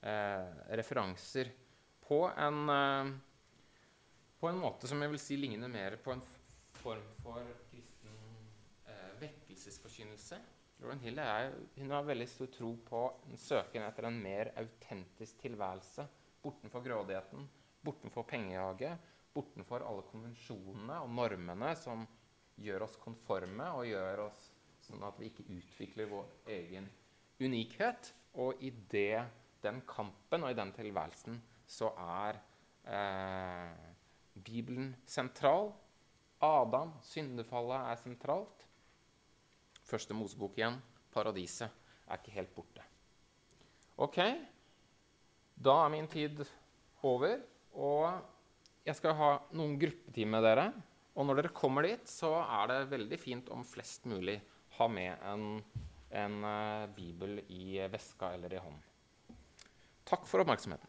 eh, 0.00 0.50
referanser 0.78 1.52
på 2.08 2.30
en, 2.36 2.68
eh, 2.68 3.12
på 4.38 4.48
en 4.48 4.60
måte 4.60 4.88
som 4.88 5.02
jeg 5.02 5.12
vil 5.14 5.22
si 5.22 5.38
ligner 5.40 5.68
mer 5.68 5.98
på 6.02 6.14
en 6.14 6.22
form 6.78 7.08
for 7.22 7.42
kristen 7.70 8.14
vekkelsesforkynnelse. 9.18 10.38
Lauren 10.78 11.00
Hill 11.02 11.18
er, 11.18 11.48
hun 11.74 11.90
har 11.90 12.04
veldig 12.06 12.28
stor 12.30 12.50
tro 12.54 12.68
på 12.86 13.00
en 13.26 13.40
søken 13.40 13.82
etter 13.82 14.06
en 14.06 14.20
mer 14.22 14.52
autentisk 14.60 15.40
tilværelse. 15.42 16.04
Bortenfor 16.38 16.84
grådigheten, 16.84 17.48
bortenfor 17.82 18.28
pengejaget, 18.30 19.08
bortenfor 19.34 19.82
alle 19.86 20.06
konvensjonene 20.06 21.00
og 21.02 21.10
normene 21.18 21.72
som 21.78 22.06
gjør 22.62 22.86
oss 22.86 22.94
konforme 23.02 23.66
og 23.74 23.88
gjør 23.90 24.24
oss 24.28 24.46
sånn 24.86 25.02
at 25.06 25.18
vi 25.20 25.28
ikke 25.30 25.46
utvikler 25.52 26.08
vår 26.10 26.30
egen 26.54 26.88
unikhet. 27.40 28.12
Og 28.38 28.60
i 28.62 28.70
det, 28.90 29.24
den 29.64 29.82
kampen 29.88 30.44
og 30.46 30.52
i 30.52 30.58
den 30.58 30.72
tilværelsen 30.76 31.40
så 31.68 31.90
er 31.98 32.38
eh, 32.88 33.88
Bibelen 34.44 34.92
sentral. 35.06 35.72
Adam, 36.40 36.94
syndefallet, 37.02 37.90
er 37.90 37.98
sentralt. 38.02 38.64
Første 39.88 40.14
Mosebok 40.14 40.58
igjen. 40.58 40.78
Paradiset 41.12 41.72
er 42.06 42.20
ikke 42.20 42.36
helt 42.36 42.54
borte. 42.54 42.84
Ok, 43.98 44.20
da 45.58 45.74
er 45.82 45.90
min 45.90 46.06
tid 46.06 46.44
over. 47.02 47.40
Og 47.74 48.20
jeg 48.86 48.96
skal 48.96 49.16
ha 49.18 49.32
noen 49.58 49.74
gruppetimer 49.80 50.38
med 50.38 50.46
dere. 50.46 50.68
Og 51.18 51.26
når 51.26 51.40
dere 51.40 51.56
kommer 51.56 51.84
dit, 51.88 52.06
så 52.06 52.30
er 52.44 52.70
det 52.70 52.92
veldig 52.92 53.18
fint 53.18 53.50
om 53.50 53.66
flest 53.66 54.06
mulig 54.06 54.38
ha 54.78 54.86
med 54.92 55.24
en, 55.26 55.58
en 56.10 56.44
uh, 56.44 56.86
bibel 56.96 57.40
i 57.48 57.88
veska 57.92 58.32
eller 58.34 58.54
i 58.54 58.62
hånden. 58.62 58.82
Takk 60.08 60.26
for 60.26 60.40
oppmerksomheten. 60.40 60.88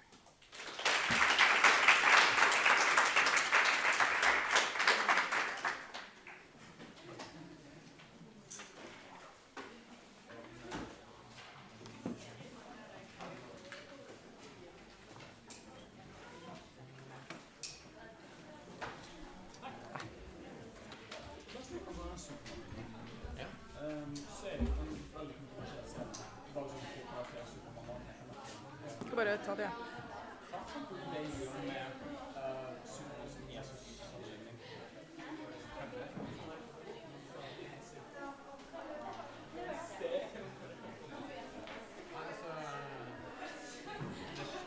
Skal 29.00 29.16
bare 29.16 29.38
ta 29.46 29.56
det. 29.56 29.70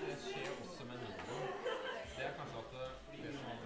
Det 0.06 0.16
skjer 0.22 0.50
også 0.62 0.84
med 0.84 0.96
noen. 0.98 1.16
Det 2.16 2.24
er 2.26 2.32
kanskje 2.36 2.58
at 2.58 2.70
det 2.72 3.32
som 3.34 3.62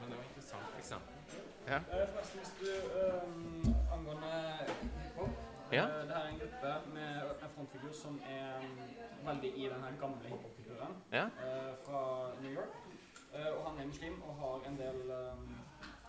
Men 0.00 0.10
det 0.10 0.16
var 0.16 0.24
et 0.24 0.28
interessant 0.28 0.78
eksempel. 0.78 1.59
Ja. 1.70 1.76
Eh, 1.76 2.08
Forresten, 2.12 2.38
hvis 2.40 2.52
du 2.60 2.68
um, 3.26 3.74
angående 3.94 4.32
hiphop 5.02 5.28
Ja. 5.72 5.84
eh, 5.84 6.02
Det 6.08 6.14
her 6.16 6.22
er 6.24 6.28
en 6.28 6.38
gruppe 6.42 6.90
med 6.94 7.10
en 7.42 7.50
frontfigur 7.54 7.92
som 7.92 8.20
er 8.38 8.46
um, 8.58 8.80
veldig 9.28 9.50
i 9.56 9.64
den 9.74 9.84
gamle 10.00 10.24
hiphop-kulturen 10.32 10.94
Ja. 11.12 11.24
eh, 11.24 11.72
fra 11.86 12.00
New 12.42 12.52
York. 12.58 12.72
Eh, 13.34 13.50
og 13.58 13.70
han 13.70 13.80
er 13.80 13.86
muslim 13.86 14.22
og 14.22 14.34
har 14.42 14.68
en 14.70 14.76
del 14.78 15.00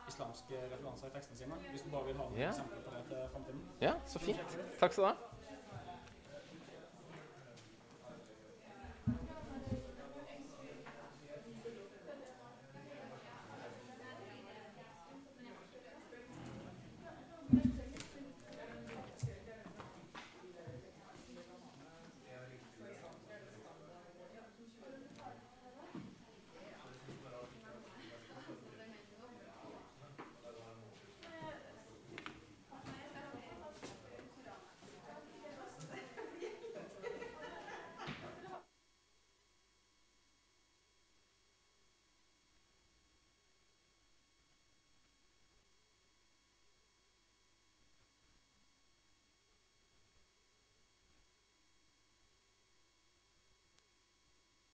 islamske 0.07 0.55
referanser 0.74 1.07
i 1.07 1.09
tekstene 1.14 1.38
sine. 1.38 1.53
Hvis 1.70 1.82
du 1.82 1.89
bare 1.89 2.05
vil 2.05 2.18
ha 2.18 2.24
noen 2.24 2.39
Ja. 2.41 2.47
eksempler 2.49 2.82
på 2.86 2.91
det 2.95 3.03
til 3.09 3.18
fremtiden. 3.34 3.62
ja, 3.82 3.93
så 4.05 4.20
fint. 4.20 4.39
Takk 4.80 4.91
skal 4.93 5.03
du 5.03 5.07
ha. 5.07 5.16